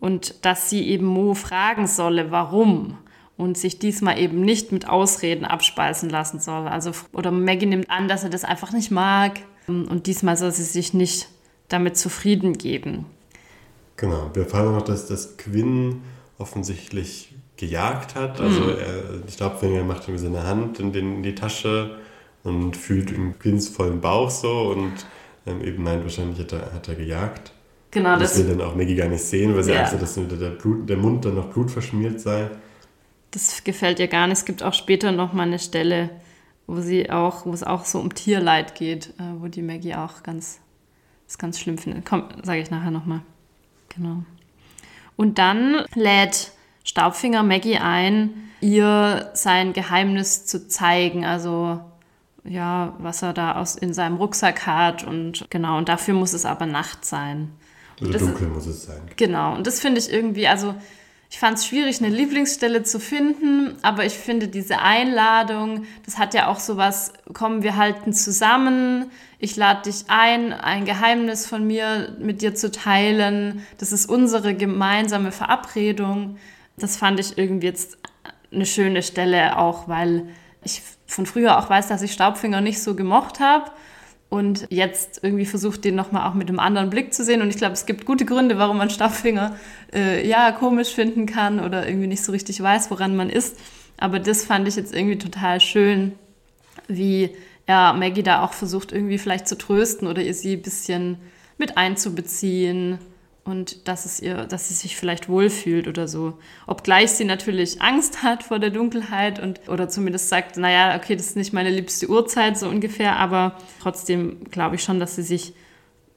[0.00, 2.98] Und dass sie eben Mo fragen solle, warum
[3.38, 6.68] und sich diesmal eben nicht mit Ausreden abspeisen lassen soll.
[6.68, 10.64] Also, oder Maggie nimmt an, dass er das einfach nicht mag und diesmal soll sie
[10.64, 11.28] sich nicht
[11.68, 13.06] damit zufrieden geben.
[13.96, 16.02] Genau, wir erfahren noch, dass das Quinn
[16.38, 18.40] offensichtlich gejagt hat.
[18.40, 18.70] Also mhm.
[18.70, 21.96] er, die Staubfinger macht ihm seine Hand in, den, in die Tasche
[22.42, 24.92] und fühlt den Quins vollen Bauch so und
[25.46, 27.52] ähm, eben meint, wahrscheinlich hat er, hat er gejagt.
[27.92, 29.80] Genau, das, das will dann auch Maggie gar nicht sehen, weil sie ja.
[29.80, 32.50] Angst hat, dass der, Blut, der Mund dann noch blutverschmiert sei.
[33.30, 34.38] Das gefällt ihr gar nicht.
[34.38, 36.10] Es gibt auch später noch mal eine Stelle,
[36.66, 40.22] wo sie auch, wo es auch so um Tierleid geht, äh, wo die Maggie auch
[40.22, 40.58] ganz,
[41.26, 42.06] das ganz schlimm findet.
[42.06, 43.20] Komm, sage ich nachher noch mal.
[43.90, 44.24] Genau.
[45.16, 46.52] Und dann lädt
[46.84, 51.80] Staubfinger Maggie ein, ihr sein Geheimnis zu zeigen, also
[52.44, 56.44] ja, was er da aus, in seinem Rucksack hat und genau, und dafür muss es
[56.44, 57.52] aber Nacht sein.
[58.00, 59.00] Oder also dunkel muss es sein.
[59.16, 60.74] Genau, und das finde ich irgendwie, also
[61.30, 66.34] ich fand es schwierig, eine Lieblingsstelle zu finden, aber ich finde diese Einladung, das hat
[66.34, 72.16] ja auch sowas, kommen wir halten zusammen, ich lade dich ein, ein Geheimnis von mir
[72.18, 76.36] mit dir zu teilen, das ist unsere gemeinsame Verabredung
[76.76, 77.98] das fand ich irgendwie jetzt
[78.52, 80.28] eine schöne Stelle auch, weil
[80.64, 83.70] ich von früher auch weiß, dass ich Staubfinger nicht so gemocht habe
[84.28, 87.42] und jetzt irgendwie versucht, den nochmal auch mit einem anderen Blick zu sehen.
[87.42, 89.56] Und ich glaube, es gibt gute Gründe, warum man Staubfinger
[89.92, 93.58] äh, ja komisch finden kann oder irgendwie nicht so richtig weiß, woran man ist.
[93.98, 96.12] Aber das fand ich jetzt irgendwie total schön,
[96.88, 97.30] wie
[97.68, 101.18] ja, Maggie da auch versucht, irgendwie vielleicht zu trösten oder ihr sie ein bisschen
[101.58, 102.98] mit einzubeziehen
[103.44, 106.38] und dass es ihr, dass sie sich vielleicht wohlfühlt oder so.
[106.66, 111.26] Obgleich sie natürlich Angst hat vor der Dunkelheit und oder zumindest sagt, naja, okay, das
[111.26, 115.54] ist nicht meine liebste Uhrzeit so ungefähr, aber trotzdem glaube ich schon, dass sie sich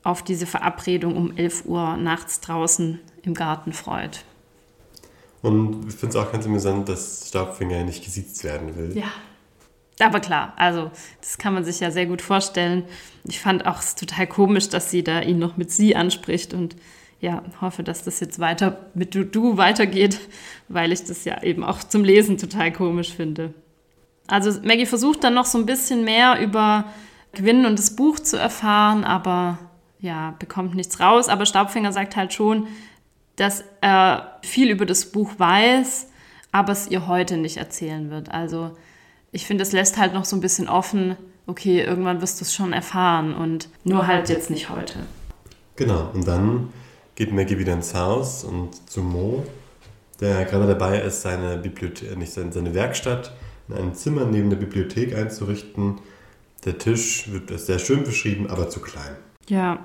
[0.04, 4.24] auf diese Verabredung um 11 Uhr nachts draußen im Garten freut.
[5.42, 8.98] Und ich finde es auch ganz amüsant, dass Stabfinger nicht gesiezt werden will.
[8.98, 9.12] Ja.
[10.00, 12.84] Aber klar, also das kann man sich ja sehr gut vorstellen.
[13.24, 16.76] Ich fand auch es total komisch, dass sie da ihn noch mit sie anspricht und
[17.20, 20.20] ja, hoffe, dass das jetzt weiter mit du, weitergeht,
[20.68, 23.54] weil ich das ja eben auch zum Lesen total komisch finde.
[24.28, 26.86] Also Maggie versucht dann noch so ein bisschen mehr über
[27.34, 29.60] Gwyn und das Buch zu erfahren, aber
[30.00, 31.30] ja, bekommt nichts raus.
[31.30, 32.68] Aber Staubfinger sagt halt schon,
[33.36, 36.08] dass er viel über das Buch weiß,
[36.52, 38.32] aber es ihr heute nicht erzählen wird.
[38.32, 38.76] Also
[39.32, 42.54] ich finde, es lässt halt noch so ein bisschen offen, okay, irgendwann wirst du es
[42.54, 45.00] schon erfahren und nur halt jetzt nicht heute.
[45.76, 46.70] Genau, und dann
[47.16, 49.44] geht Maggie wieder ins Haus und zu Mo,
[50.20, 53.34] der gerade dabei ist, seine Bibliothek, äh, nicht seine, seine Werkstatt
[53.68, 56.00] in einem Zimmer neben der Bibliothek einzurichten.
[56.66, 59.16] Der Tisch wird sehr schön beschrieben, aber zu klein.
[59.48, 59.80] Ja,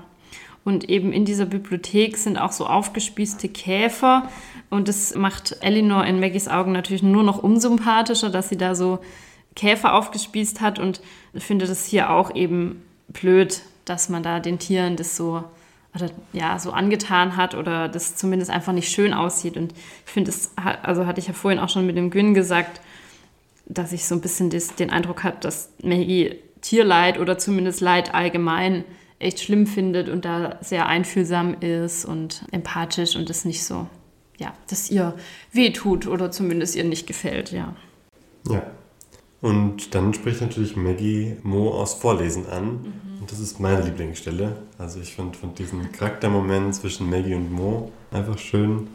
[0.63, 4.29] und eben in dieser Bibliothek sind auch so aufgespießte Käfer.
[4.69, 8.99] Und das macht Eleanor in Maggies Augen natürlich nur noch unsympathischer, dass sie da so
[9.55, 11.01] Käfer aufgespießt hat und
[11.33, 15.43] ich finde das hier auch eben blöd, dass man da den Tieren das so
[15.95, 19.57] oder ja, so angetan hat oder das zumindest einfach nicht schön aussieht.
[19.57, 22.81] Und ich finde, es, also hatte ich ja vorhin auch schon mit dem Gün gesagt,
[23.65, 28.13] dass ich so ein bisschen das, den Eindruck habe, dass Maggie Tierleid oder zumindest Leid
[28.13, 28.85] allgemein
[29.19, 33.87] echt schlimm findet und da sehr einfühlsam ist und empathisch und das nicht so,
[34.37, 35.15] ja, dass ihr
[35.51, 37.75] wehtut oder zumindest ihr nicht gefällt, ja.
[38.47, 38.63] Ja.
[39.41, 42.65] Und dann spricht natürlich Maggie Mo aus Vorlesen an.
[42.65, 43.10] Mhm.
[43.21, 44.57] Und das ist meine Lieblingsstelle.
[44.79, 48.87] Also ich fand, fand diesen Charaktermoment zwischen Maggie und Mo einfach schön.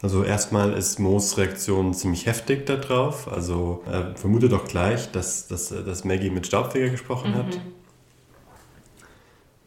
[0.00, 3.26] Also erstmal ist Mo's Reaktion ziemlich heftig darauf.
[3.26, 7.34] Also er vermutet doch gleich, dass, dass, dass Maggie mit Staubfeger gesprochen mhm.
[7.34, 7.60] hat.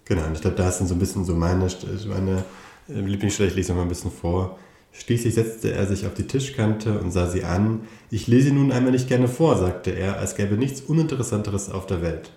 [0.05, 1.67] Genau, und ich glaube, da ist dann so ein bisschen so meine,
[2.07, 2.45] meine
[2.87, 4.57] äh, Lieblingsstelle, ich lese noch mal ein bisschen vor.
[4.93, 7.81] Schließlich setzte er sich auf die Tischkante und sah sie an.
[8.11, 12.01] Ich lese nun einmal nicht gerne vor, sagte er, als gäbe nichts Uninteressanteres auf der
[12.01, 12.31] Welt.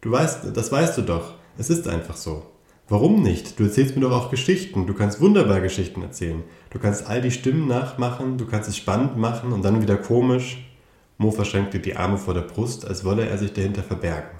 [0.00, 1.34] Du weißt, das weißt du doch.
[1.58, 2.44] Es ist einfach so.
[2.88, 3.58] Warum nicht?
[3.58, 4.86] Du erzählst mir doch auch Geschichten.
[4.86, 6.44] Du kannst wunderbar Geschichten erzählen.
[6.70, 10.64] Du kannst all die Stimmen nachmachen, du kannst es spannend machen und dann wieder komisch.
[11.18, 14.38] Mo verschränkte die Arme vor der Brust, als wolle er sich dahinter verbergen.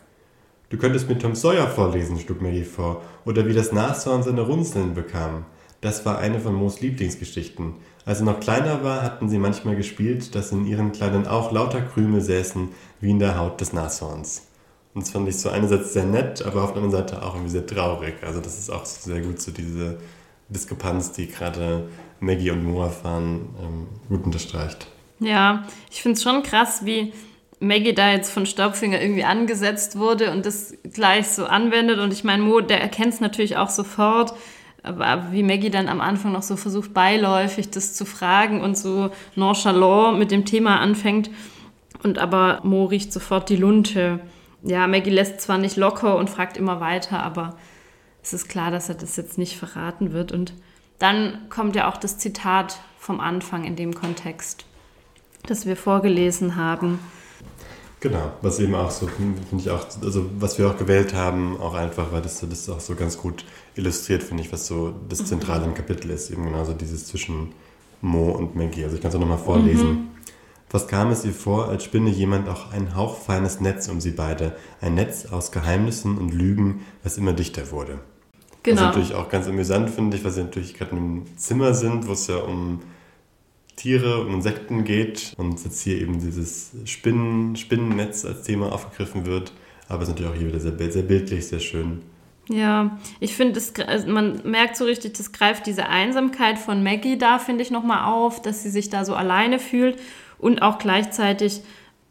[0.70, 4.94] Du könntest mir Tom Sawyer vorlesen, schlug Maggie vor, oder wie das Nashorn seine Runzeln
[4.94, 5.44] bekam.
[5.80, 7.74] Das war eine von Moos Lieblingsgeschichten.
[8.04, 11.80] Als er noch kleiner war, hatten sie manchmal gespielt, dass in ihren Kleidern auch lauter
[11.80, 12.68] Krümel säßen,
[13.00, 14.47] wie in der Haut des Nashorns.
[14.98, 17.52] Und das fand ich so einerseits sehr nett, aber auf der anderen Seite auch irgendwie
[17.52, 18.14] sehr traurig.
[18.26, 19.98] Also das ist auch sehr gut so diese
[20.48, 24.88] Diskrepanz, die gerade Maggie und Mo erfahren, ähm, gut unterstreicht.
[25.20, 27.12] Ja, ich finde es schon krass, wie
[27.60, 32.00] Maggie da jetzt von Staubfinger irgendwie angesetzt wurde und das gleich so anwendet.
[32.00, 34.34] Und ich meine, Mo, der erkennt es natürlich auch sofort
[34.84, 39.10] aber wie Maggie dann am Anfang noch so versucht, beiläufig das zu fragen und so
[39.34, 41.30] nonchalant mit dem Thema anfängt.
[42.04, 44.20] Und aber Mo riecht sofort die Lunte.
[44.62, 47.56] Ja, Maggie lässt zwar nicht locker und fragt immer weiter, aber
[48.22, 50.32] es ist klar, dass er das jetzt nicht verraten wird.
[50.32, 50.54] Und
[50.98, 54.64] dann kommt ja auch das Zitat vom Anfang in dem Kontext,
[55.46, 56.98] das wir vorgelesen haben.
[58.00, 61.74] Genau, was eben auch so, finde ich auch, also was wir auch gewählt haben, auch
[61.74, 63.44] einfach, weil das, das auch so ganz gut
[63.74, 67.52] illustriert, finde ich, was so das Zentrale im Kapitel ist, eben genauso dieses zwischen
[68.00, 68.84] Mo und Maggie.
[68.84, 69.88] Also ich kann es auch nochmal vorlesen.
[69.88, 70.08] Mhm.
[70.68, 74.56] Fast kam es ihr vor, als spinne jemand auch ein hauchfeines Netz um sie beide.
[74.80, 78.00] Ein Netz aus Geheimnissen und Lügen, das immer dichter wurde.
[78.62, 78.82] Genau.
[78.82, 82.06] Was natürlich auch ganz amüsant finde ich, weil sie natürlich gerade in einem Zimmer sind,
[82.06, 82.80] wo es ja um
[83.76, 89.52] Tiere und Insekten geht und jetzt hier eben dieses Spinnen, Spinnennetz als Thema aufgegriffen wird.
[89.88, 92.02] Aber es ist natürlich auch hier wieder sehr, sehr bildlich, sehr schön.
[92.50, 97.38] Ja, ich finde, also man merkt so richtig, das greift diese Einsamkeit von Maggie da,
[97.38, 99.98] finde ich, nochmal auf, dass sie sich da so alleine fühlt.
[100.38, 101.62] Und auch gleichzeitig,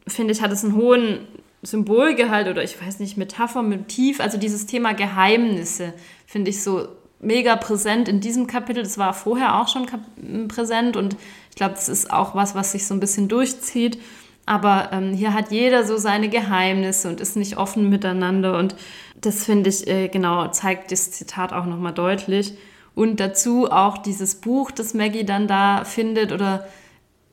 [0.07, 1.19] finde ich, hat es einen hohen
[1.63, 4.19] Symbolgehalt oder ich weiß nicht, Metapher, Motiv.
[4.19, 5.93] Also dieses Thema Geheimnisse
[6.25, 6.87] finde ich so
[7.19, 8.83] mega präsent in diesem Kapitel.
[8.83, 9.87] Das war vorher auch schon
[10.47, 11.15] präsent und
[11.49, 13.99] ich glaube, das ist auch was, was sich so ein bisschen durchzieht.
[14.45, 18.57] Aber ähm, hier hat jeder so seine Geheimnisse und ist nicht offen miteinander.
[18.57, 18.75] Und
[19.19, 22.53] das finde ich, äh, genau, zeigt das Zitat auch nochmal deutlich.
[22.95, 26.65] Und dazu auch dieses Buch, das Maggie dann da findet oder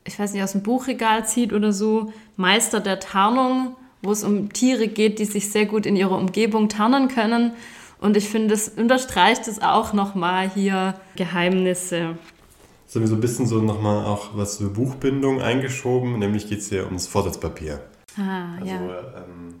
[0.05, 4.53] ich weiß nicht, aus dem Buchregal zieht oder so, Meister der Tarnung, wo es um
[4.53, 7.53] Tiere geht, die sich sehr gut in ihrer Umgebung tarnen können.
[7.99, 12.17] Und ich finde, es unterstreicht es auch nochmal hier Geheimnisse.
[12.85, 16.59] Jetzt haben wir so ein bisschen so nochmal auch was für Buchbindung eingeschoben, nämlich geht
[16.59, 17.79] es hier ums Vorsatzpapier.
[18.15, 18.99] Ah, also, ja.
[19.17, 19.55] Ähm,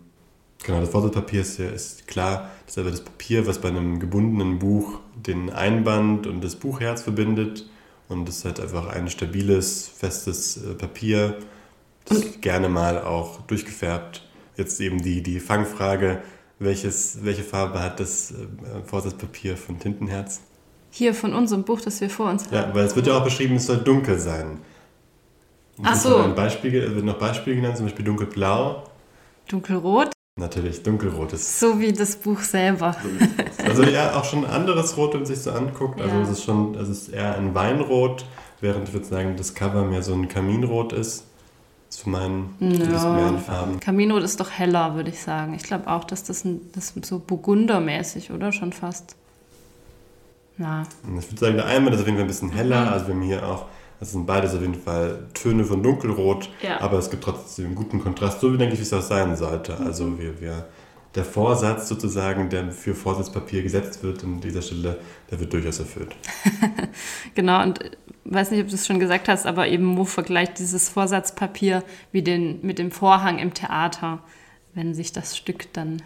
[0.63, 3.99] genau, das Vorsatzpapier ist ja ist klar, das ist aber das Papier, was bei einem
[3.99, 7.65] gebundenen Buch den Einband und das Buchherz verbindet.
[8.07, 11.37] Und das ist halt einfach ein stabiles, festes äh, Papier,
[12.05, 14.23] das gerne mal auch durchgefärbt.
[14.57, 16.21] Jetzt eben die, die Fangfrage,
[16.59, 18.35] welches, welche Farbe hat das äh,
[18.85, 20.41] Vorsatzpapier von Tintenherz?
[20.91, 22.53] Hier von unserem Buch, das wir vor uns haben.
[22.53, 24.59] Ja, weil es wird ja auch beschrieben, es soll dunkel sein.
[25.77, 26.17] Und Ach so.
[26.17, 28.83] Ein Beispiel, es wird noch Beispiele genannt, zum Beispiel dunkelblau.
[29.49, 30.14] Dunkelrot?
[30.37, 31.61] Natürlich, dunkelrot ist.
[31.61, 32.93] So wie das Buch selber.
[33.63, 36.01] also ja, auch schon ein anderes Rot, wenn man sich so anguckt.
[36.01, 36.23] Also ja.
[36.23, 38.25] es ist schon, es ist eher ein Weinrot,
[38.59, 41.23] während ich würde sagen, das Cover mehr so ein Kaminrot ist.
[41.87, 43.37] Zu meinen ja.
[43.37, 43.79] Farben.
[43.79, 45.53] Kaminrot ist doch heller, würde ich sagen.
[45.53, 48.51] Ich glaube auch, dass das, ein, das so burgundermäßig, oder?
[48.51, 49.15] Schon fast.
[50.57, 50.83] Ja.
[51.17, 52.81] Ich würde sagen, der Einmal ist auf jeden Fall ein bisschen heller.
[52.81, 52.89] Mhm.
[52.89, 53.67] Also wir haben hier auch,
[54.05, 56.79] das sind beides auf jeden Fall Töne von Dunkelrot, ja.
[56.79, 59.35] aber es gibt trotzdem einen guten Kontrast, so wie denke ich, wie es auch sein
[59.35, 59.75] sollte.
[59.79, 59.87] Mhm.
[59.87, 60.67] Also wir, wir,
[61.15, 64.99] der Vorsatz sozusagen, der für Vorsatzpapier gesetzt wird an dieser Stelle,
[65.31, 66.15] der wird durchaus erfüllt.
[67.33, 67.79] genau, und
[68.25, 72.21] weiß nicht, ob du es schon gesagt hast, aber eben Mo vergleicht dieses Vorsatzpapier wie
[72.21, 74.19] den, mit dem Vorhang im Theater,
[74.75, 76.03] wenn sich das Stück dann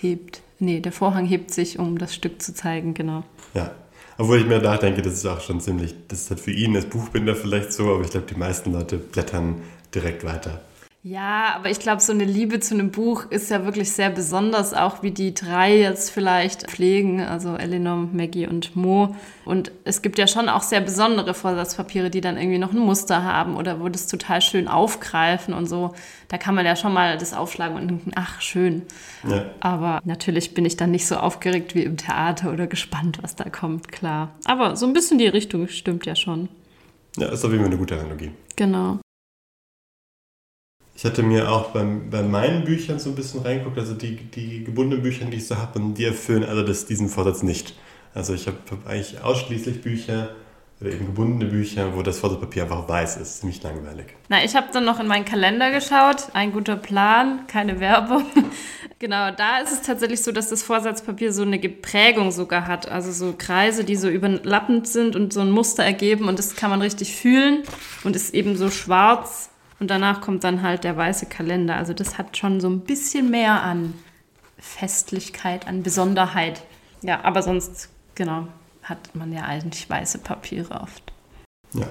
[0.00, 0.42] hebt.
[0.60, 3.24] Nee, der Vorhang hebt sich, um das Stück zu zeigen, genau.
[3.52, 3.72] Ja,
[4.18, 6.86] obwohl ich mir nachdenke, das ist auch schon ziemlich, das ist halt für ihn als
[6.86, 9.62] Buchbinder vielleicht so, aber ich glaube, die meisten Leute blättern
[9.94, 10.60] direkt weiter.
[11.08, 14.74] Ja, aber ich glaube, so eine Liebe zu einem Buch ist ja wirklich sehr besonders,
[14.74, 19.14] auch wie die drei jetzt vielleicht pflegen, also Eleanor, Maggie und Mo.
[19.44, 23.22] Und es gibt ja schon auch sehr besondere Vorsatzpapiere, die dann irgendwie noch ein Muster
[23.22, 25.94] haben oder wo das total schön aufgreifen und so.
[26.26, 28.82] Da kann man ja schon mal das aufschlagen und denken, ach, schön.
[29.30, 29.44] Ja.
[29.60, 33.48] Aber natürlich bin ich dann nicht so aufgeregt wie im Theater oder gespannt, was da
[33.48, 34.34] kommt, klar.
[34.44, 36.48] Aber so ein bisschen die Richtung stimmt ja schon.
[37.16, 38.32] Ja, ist auf jeden Fall eine gute Analogie.
[38.56, 38.98] Genau.
[40.96, 44.64] Ich hatte mir auch beim, bei meinen Büchern so ein bisschen reingeguckt, also die, die
[44.64, 47.74] gebundenen Bücher, die ich so habe, die erfüllen alle das, diesen Vorsatz nicht.
[48.14, 50.30] Also ich habe hab eigentlich ausschließlich Bücher
[50.80, 53.40] oder eben gebundene Bücher, wo das Vorsatzpapier einfach weiß ist.
[53.40, 54.06] Ziemlich langweilig.
[54.30, 56.28] Na, ich habe dann noch in meinen Kalender geschaut.
[56.32, 58.24] Ein guter Plan, keine Werbung.
[58.98, 62.90] genau, da ist es tatsächlich so, dass das Vorsatzpapier so eine Geprägung sogar hat.
[62.90, 66.70] Also so Kreise, die so überlappend sind und so ein Muster ergeben und das kann
[66.70, 67.64] man richtig fühlen
[68.02, 71.76] und ist eben so schwarz und danach kommt dann halt der weiße Kalender.
[71.76, 73.94] Also das hat schon so ein bisschen mehr an
[74.58, 76.62] Festlichkeit, an Besonderheit.
[77.02, 78.48] Ja, aber sonst, genau,
[78.82, 81.12] hat man ja eigentlich weiße Papiere oft.
[81.74, 81.86] Ja.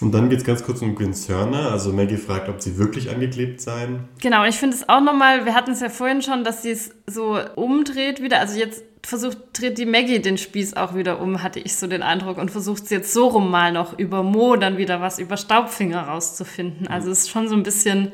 [0.00, 1.70] Und dann geht es ganz kurz um Gwyn Sörner.
[1.72, 4.08] Also Maggie fragt, ob sie wirklich angeklebt seien.
[4.20, 6.90] Genau, ich finde es auch nochmal, wir hatten es ja vorhin schon, dass sie es
[7.06, 8.38] so umdreht wieder.
[8.38, 12.02] Also jetzt versucht, dreht die Maggie den Spieß auch wieder um, hatte ich so den
[12.02, 15.36] Eindruck, und versucht es jetzt so rum mal noch über Mo dann wieder was über
[15.36, 16.82] Staubfinger rauszufinden.
[16.82, 16.88] Mhm.
[16.88, 18.12] Also es ist schon so ein bisschen,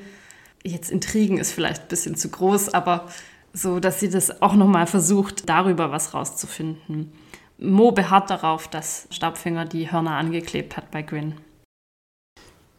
[0.63, 3.09] jetzt Intrigen ist vielleicht ein bisschen zu groß, aber
[3.53, 7.13] so, dass sie das auch nochmal versucht, darüber was rauszufinden.
[7.59, 11.35] Mo beharrt darauf, dass Staubfinger die Hörner angeklebt hat bei Grin.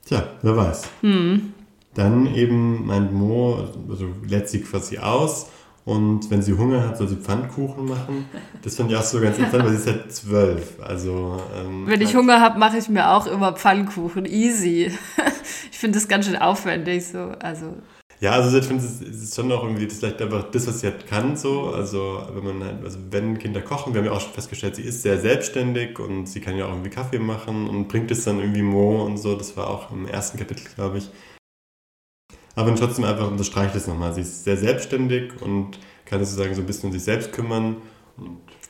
[0.06, 0.84] Tja, wer weiß.
[1.02, 1.54] Hm.
[1.96, 5.48] Dann eben meint Mo, also lädt sie quasi aus
[5.86, 8.26] und wenn sie Hunger hat, soll sie Pfannkuchen machen.
[8.64, 10.80] Das fand ich auch so ganz interessant, weil sie ist halt zwölf.
[10.82, 14.26] Also, ähm, wenn ich Hunger habe, mache ich mir auch immer Pfannkuchen.
[14.26, 14.92] Easy.
[15.72, 17.06] ich finde das ganz schön aufwendig.
[17.08, 17.34] So.
[17.40, 17.76] Also,
[18.22, 20.88] ja, also ich finde es ist schon auch irgendwie das vielleicht einfach das, was sie
[20.88, 21.36] halt kann.
[21.36, 21.70] So.
[21.70, 24.84] Also wenn man halt, also wenn Kinder kochen, wir haben ja auch schon festgestellt, sie
[24.84, 28.40] ist sehr selbstständig und sie kann ja auch irgendwie Kaffee machen und bringt es dann
[28.40, 29.36] irgendwie Mo und so.
[29.36, 31.10] Das war auch im ersten Kapitel, glaube ich
[32.56, 34.14] aber trotzdem einfach unterstreicht es nochmal.
[34.14, 37.78] Sie ist sehr selbstständig und kann sozusagen so ein bisschen um sich selbst kümmern.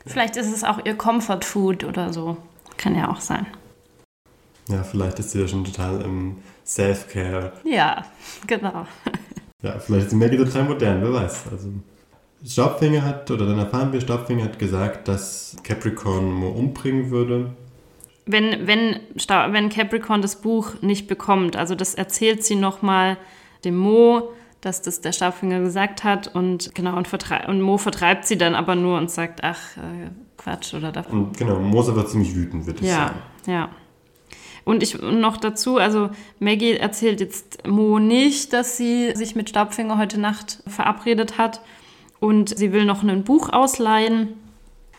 [0.05, 2.37] vielleicht ist es auch ihr Comfort Food oder so.
[2.77, 3.45] Kann ja auch sein.
[4.67, 7.53] Ja, vielleicht ist sie ja schon total im Self-Care.
[7.63, 8.05] Ja,
[8.47, 8.87] genau.
[9.65, 11.45] Ja, vielleicht ist sie Maggie total modern, wer weiß.
[11.51, 11.69] Also,
[12.45, 17.51] Staubfinger hat, oder dann erfahren wir, Staubfinger hat gesagt, dass Capricorn Mo umbringen würde.
[18.27, 23.17] Wenn, wenn, wenn Capricorn das Buch nicht bekommt, also das erzählt sie nochmal
[23.63, 24.29] dem Mo,
[24.61, 27.07] dass das der Staubfinger gesagt hat und genau und,
[27.47, 31.25] und Mo vertreibt sie dann aber nur und sagt, ach äh, Quatsch oder davon.
[31.25, 33.15] Und genau, Mo ist aber ziemlich wütend, würde ich ja, sagen.
[33.45, 33.69] Ja, ja.
[34.65, 39.97] Und ich noch dazu, also Maggie erzählt jetzt Mo nicht, dass sie sich mit Staubfinger
[39.97, 41.61] heute Nacht verabredet hat
[42.19, 44.29] und sie will noch ein Buch ausleihen,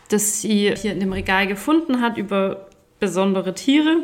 [0.07, 2.67] das sie hier in dem Regal gefunden hat über
[2.99, 3.97] besondere Tiere.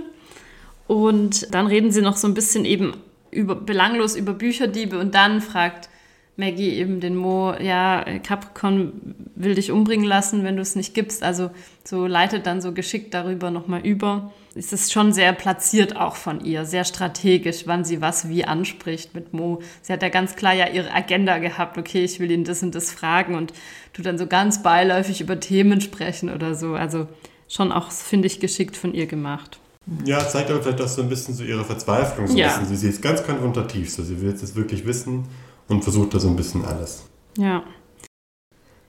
[0.85, 2.97] Und dann reden sie noch so ein bisschen eben
[3.31, 5.89] über, belanglos über Bücherdiebe und dann fragt
[6.35, 11.23] Maggie eben den Mo, ja, Capricorn will dich umbringen lassen, wenn du es nicht gibst.
[11.23, 11.51] Also
[11.83, 14.33] so leitet dann so geschickt darüber nochmal über.
[14.55, 19.15] Es ist schon sehr platziert auch von ihr, sehr strategisch, wann sie was wie anspricht
[19.15, 19.61] mit Mo.
[19.81, 22.75] Sie hat ja ganz klar ja ihre Agenda gehabt, okay, ich will ihn das und
[22.75, 23.51] das fragen und
[23.93, 26.75] du dann so ganz beiläufig über Themen sprechen oder so.
[26.75, 27.07] Also
[27.47, 29.59] schon auch, finde ich, geschickt von ihr gemacht.
[30.05, 32.27] Ja, zeigt aber vielleicht auch so ein bisschen so ihre Verzweiflung.
[32.27, 32.63] So ja.
[32.63, 35.25] Sie, sie ist ganz konfrontativ, so sie will jetzt das wirklich wissen
[35.67, 37.05] und versucht da so ein bisschen alles.
[37.37, 37.63] Ja.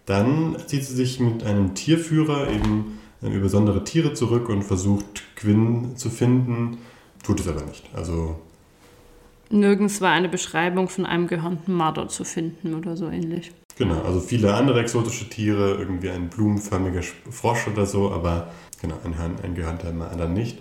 [0.04, 2.98] Dann zieht sie sich mit einem Tierführer eben
[3.32, 6.78] über besondere Tiere zurück und versucht Quinn zu finden,
[7.22, 7.88] tut es aber nicht.
[7.94, 8.36] Also
[9.50, 13.52] Nirgends war eine Beschreibung von einem gehörnten Marder zu finden oder so ähnlich.
[13.76, 18.50] Genau, also viele andere exotische Tiere, irgendwie ein blumenförmiger Frosch oder so, aber
[18.80, 20.58] genau, ein, ein gehörnter Marder nicht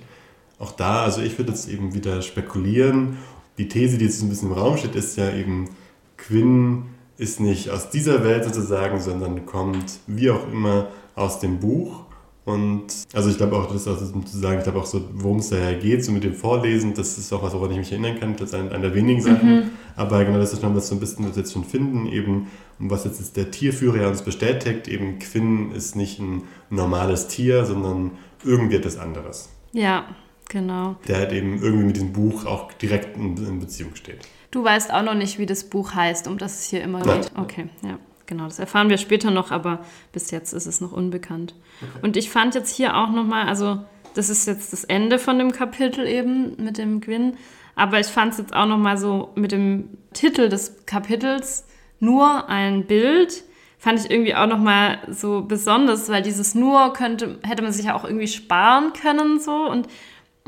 [0.63, 3.17] auch da, also ich würde jetzt eben wieder spekulieren.
[3.57, 5.69] Die These, die jetzt ein bisschen im Raum steht, ist ja eben,
[6.17, 6.85] Quinn
[7.17, 12.02] ist nicht aus dieser Welt sozusagen, sondern kommt wie auch immer aus dem Buch.
[12.45, 15.37] Und also ich glaube auch, das ist auch zu sagen, ich glaube auch so, worum
[15.37, 18.19] es daher geht, so mit dem Vorlesen, das ist auch was, woran ich mich erinnern
[18.19, 19.55] kann, das ist eine, eine der wenigen Sachen.
[19.55, 19.63] Mhm.
[19.95, 22.47] Aber genau das ist schon was so ein bisschen, was wir jetzt schon finden, eben,
[22.79, 27.27] und was jetzt ist der Tierführer ja uns bestätigt, eben Quinn ist nicht ein normales
[27.27, 28.11] Tier, sondern
[28.43, 29.49] irgendwie etwas anderes.
[29.71, 30.05] Ja,
[30.49, 30.97] genau.
[31.07, 34.27] Der halt eben irgendwie mit diesem Buch auch direkt in, in Beziehung steht.
[34.51, 37.21] Du weißt auch noch nicht, wie das Buch heißt, um das es hier immer Nein.
[37.21, 37.31] geht.
[37.37, 37.97] Okay, ja.
[38.33, 41.53] Genau, das erfahren wir später noch, aber bis jetzt ist es noch unbekannt.
[42.01, 45.51] Und ich fand jetzt hier auch nochmal, also das ist jetzt das Ende von dem
[45.51, 47.37] Kapitel eben mit dem Gwyn,
[47.75, 51.67] aber ich fand es jetzt auch nochmal so mit dem Titel des Kapitels
[51.99, 53.43] nur ein Bild,
[53.77, 57.93] fand ich irgendwie auch nochmal so besonders, weil dieses nur könnte, hätte man sich ja
[57.93, 59.87] auch irgendwie sparen können so und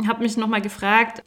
[0.07, 1.23] habe mich nochmal gefragt,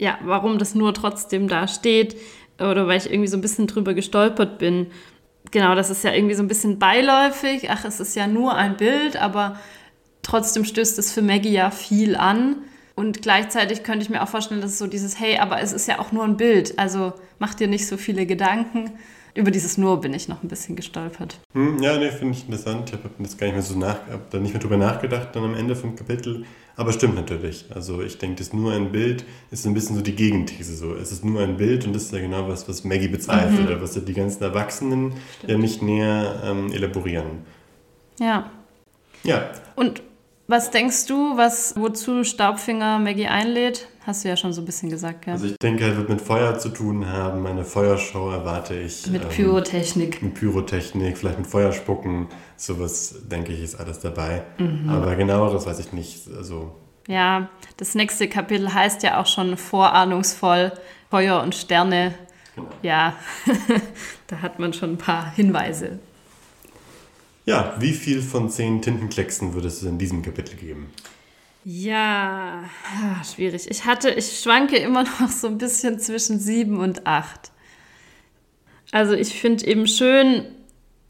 [0.00, 2.16] ja, warum das nur trotzdem da steht
[2.58, 4.88] oder weil ich irgendwie so ein bisschen drüber gestolpert bin.
[5.50, 7.70] Genau, das ist ja irgendwie so ein bisschen beiläufig.
[7.70, 9.58] Ach, es ist ja nur ein Bild, aber
[10.22, 12.56] trotzdem stößt es für Maggie ja viel an.
[12.94, 15.88] Und gleichzeitig könnte ich mir auch vorstellen, dass es so dieses, hey, aber es ist
[15.88, 16.78] ja auch nur ein Bild.
[16.78, 18.92] Also mach dir nicht so viele Gedanken.
[19.34, 21.38] Über dieses Nur bin ich noch ein bisschen gestolpert.
[21.54, 22.88] Hm, ja, nee, finde ich interessant.
[22.88, 25.44] Ich habe das gar nicht mehr so nach, hab da nicht mehr drüber nachgedacht dann
[25.44, 26.44] am Ende vom Kapitel.
[26.76, 27.66] Aber stimmt natürlich.
[27.74, 30.74] Also ich denke, das nur ein Bild ist so ein bisschen so die Gegenthese.
[30.74, 30.94] So.
[30.94, 33.82] Es ist nur ein Bild und das ist ja genau was, was Maggie bezweifelt, oder
[33.82, 35.12] was ja die ganzen Erwachsenen
[35.46, 37.44] ja nicht näher ähm, elaborieren.
[38.18, 38.50] Ja.
[39.22, 40.02] Ja, Und
[40.50, 43.86] was denkst du, was, wozu Staubfinger Maggie einlädt?
[44.04, 45.34] Hast du ja schon so ein bisschen gesagt, ja.
[45.34, 47.46] also ich denke, es wird mit Feuer zu tun haben.
[47.46, 49.06] Eine Feuershow erwarte ich.
[49.06, 50.22] Mit ähm, Pyrotechnik.
[50.22, 52.26] mit Pyrotechnik, vielleicht mit Feuerspucken,
[52.56, 54.42] sowas denke ich ist alles dabei.
[54.58, 54.88] Mhm.
[54.88, 56.26] Aber genaueres weiß ich nicht.
[56.36, 56.74] Also
[57.06, 60.72] Ja, das nächste Kapitel heißt ja auch schon vorahnungsvoll
[61.10, 62.14] Feuer und Sterne.
[62.56, 62.68] Genau.
[62.82, 63.14] Ja,
[64.26, 66.00] da hat man schon ein paar Hinweise.
[67.50, 70.88] Ja, wie viel von zehn Tintenklecksen würde es in diesem Kapitel geben?
[71.64, 72.62] Ja,
[73.24, 73.68] schwierig.
[73.68, 77.50] Ich hatte, ich schwanke immer noch so ein bisschen zwischen sieben und acht.
[78.92, 80.46] Also ich finde eben schön,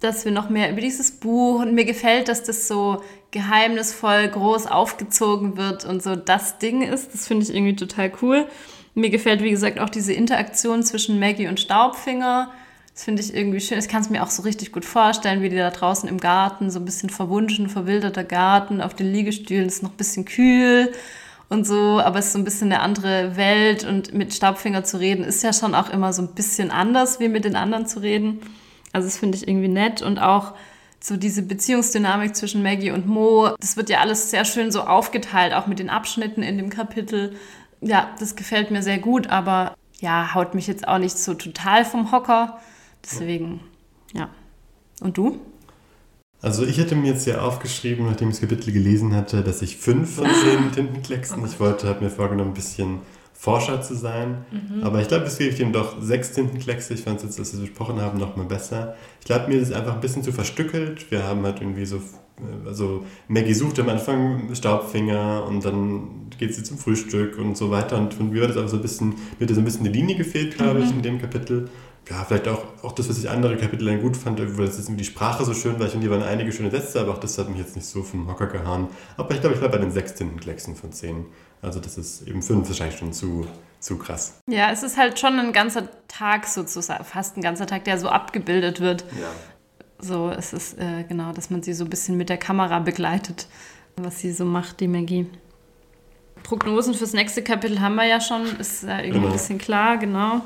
[0.01, 4.66] dass wir noch mehr über dieses Buch und mir gefällt, dass das so geheimnisvoll groß
[4.66, 7.12] aufgezogen wird und so das Ding ist.
[7.12, 8.49] Das finde ich irgendwie total cool.
[8.95, 12.51] Mir gefällt, wie gesagt, auch diese Interaktion zwischen Maggie und Staubfinger.
[13.01, 13.78] Das finde ich irgendwie schön.
[13.78, 16.70] Ich kann es mir auch so richtig gut vorstellen, wie die da draußen im Garten,
[16.70, 20.92] so ein bisschen verwunschen, verwilderter Garten, auf den Liegestühlen ist noch ein bisschen kühl
[21.48, 25.01] und so, aber es ist so ein bisschen eine andere Welt und mit Staubfinger zu
[25.01, 28.01] reden ist ja schon auch immer so ein bisschen anders, wie mit den anderen zu
[28.01, 28.40] reden.
[28.92, 30.53] Also das finde ich irgendwie nett und auch
[31.03, 35.55] so diese Beziehungsdynamik zwischen Maggie und Mo, das wird ja alles sehr schön so aufgeteilt,
[35.55, 37.34] auch mit den Abschnitten in dem Kapitel.
[37.80, 41.86] Ja, das gefällt mir sehr gut, aber ja, haut mich jetzt auch nicht so total
[41.86, 42.61] vom Hocker.
[43.05, 43.61] Deswegen,
[44.12, 44.30] ja.
[45.01, 45.40] Und du?
[46.42, 49.76] Also ich hätte mir jetzt ja aufgeschrieben, nachdem ich das Kapitel gelesen hatte, dass ich
[49.76, 53.01] fünf von zehn Tintenklecksen, ich wollte, habe mir vorgenommen, ein bisschen
[53.40, 54.44] Forscher zu sein.
[54.82, 56.92] Aber ich glaube, es gebe ich dem doch sechs Tintenkleckse.
[56.92, 58.96] Ich fand es jetzt, als wir es besprochen haben, noch mal besser.
[59.20, 61.11] Ich glaube, mir ist es einfach ein bisschen zu verstückelt.
[61.11, 66.55] Wir haben halt irgendwie so, äh, also Maggie sucht am Anfang Staubfinger und dann geht
[66.55, 67.96] sie zum Frühstück und so weiter.
[67.96, 69.90] Und von mir hat es aber so ein bisschen, mir hat so ein bisschen die
[69.90, 71.70] Linie gefehlt, glaube ich, in dem Kapitel.
[72.09, 74.86] Ja, vielleicht auch, auch das, was ich andere Kapitel dann gut fand, weil es ist
[74.88, 75.86] irgendwie die Sprache so schön war.
[75.86, 78.03] Ich finde, die waren einige schöne Sätze, aber auch das hat mich jetzt nicht so
[78.03, 78.88] vom Hocker gehauen.
[79.16, 81.26] Aber ich glaube, ich bleibe bei den sechs Tintenklecksen von zehn.
[81.62, 83.46] Also das ist eben fünf wahrscheinlich schon zu,
[83.78, 84.40] zu krass.
[84.48, 88.09] Ja, es ist halt schon ein ganzer Tag sozusagen, fast ein ganzer Tag, der so
[88.09, 89.05] abgebildet wird.
[89.20, 89.28] Ja.
[90.01, 93.46] So, es ist äh, genau, dass man sie so ein bisschen mit der Kamera begleitet,
[93.96, 95.26] was sie so macht, die Maggie.
[96.42, 99.26] Prognosen fürs nächste Kapitel haben wir ja schon, ist ja irgendwie Genau.
[99.26, 100.40] ein bisschen klar, genau.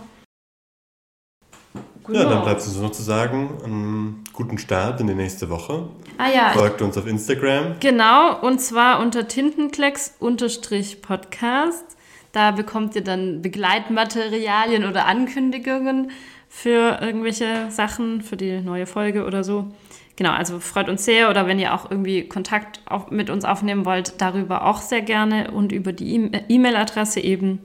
[2.08, 5.88] Ja, dann bleibt es uns noch zu sagen, einen guten Start in die nächste Woche.
[6.18, 7.76] Ah ja, Folgt uns auf Instagram.
[7.80, 11.84] Genau, und zwar unter Tintenklecks-Podcast.
[12.32, 16.10] Da bekommt ihr dann Begleitmaterialien oder Ankündigungen
[16.48, 19.68] für irgendwelche Sachen, für die neue Folge oder so.
[20.16, 22.80] Genau, also freut uns sehr oder wenn ihr auch irgendwie Kontakt
[23.10, 27.60] mit uns aufnehmen wollt, darüber auch sehr gerne und über die E-Mail-Adresse eben.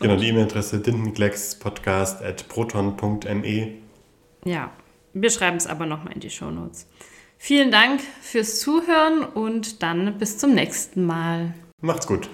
[0.00, 3.68] Genau, die E-Mail-Adresse tintenkleckspodcast.proton.me.
[4.44, 4.72] Ja,
[5.12, 6.86] wir schreiben es aber nochmal in die Shownotes.
[7.38, 11.54] Vielen Dank fürs Zuhören und dann bis zum nächsten Mal.
[11.80, 12.28] Macht's gut.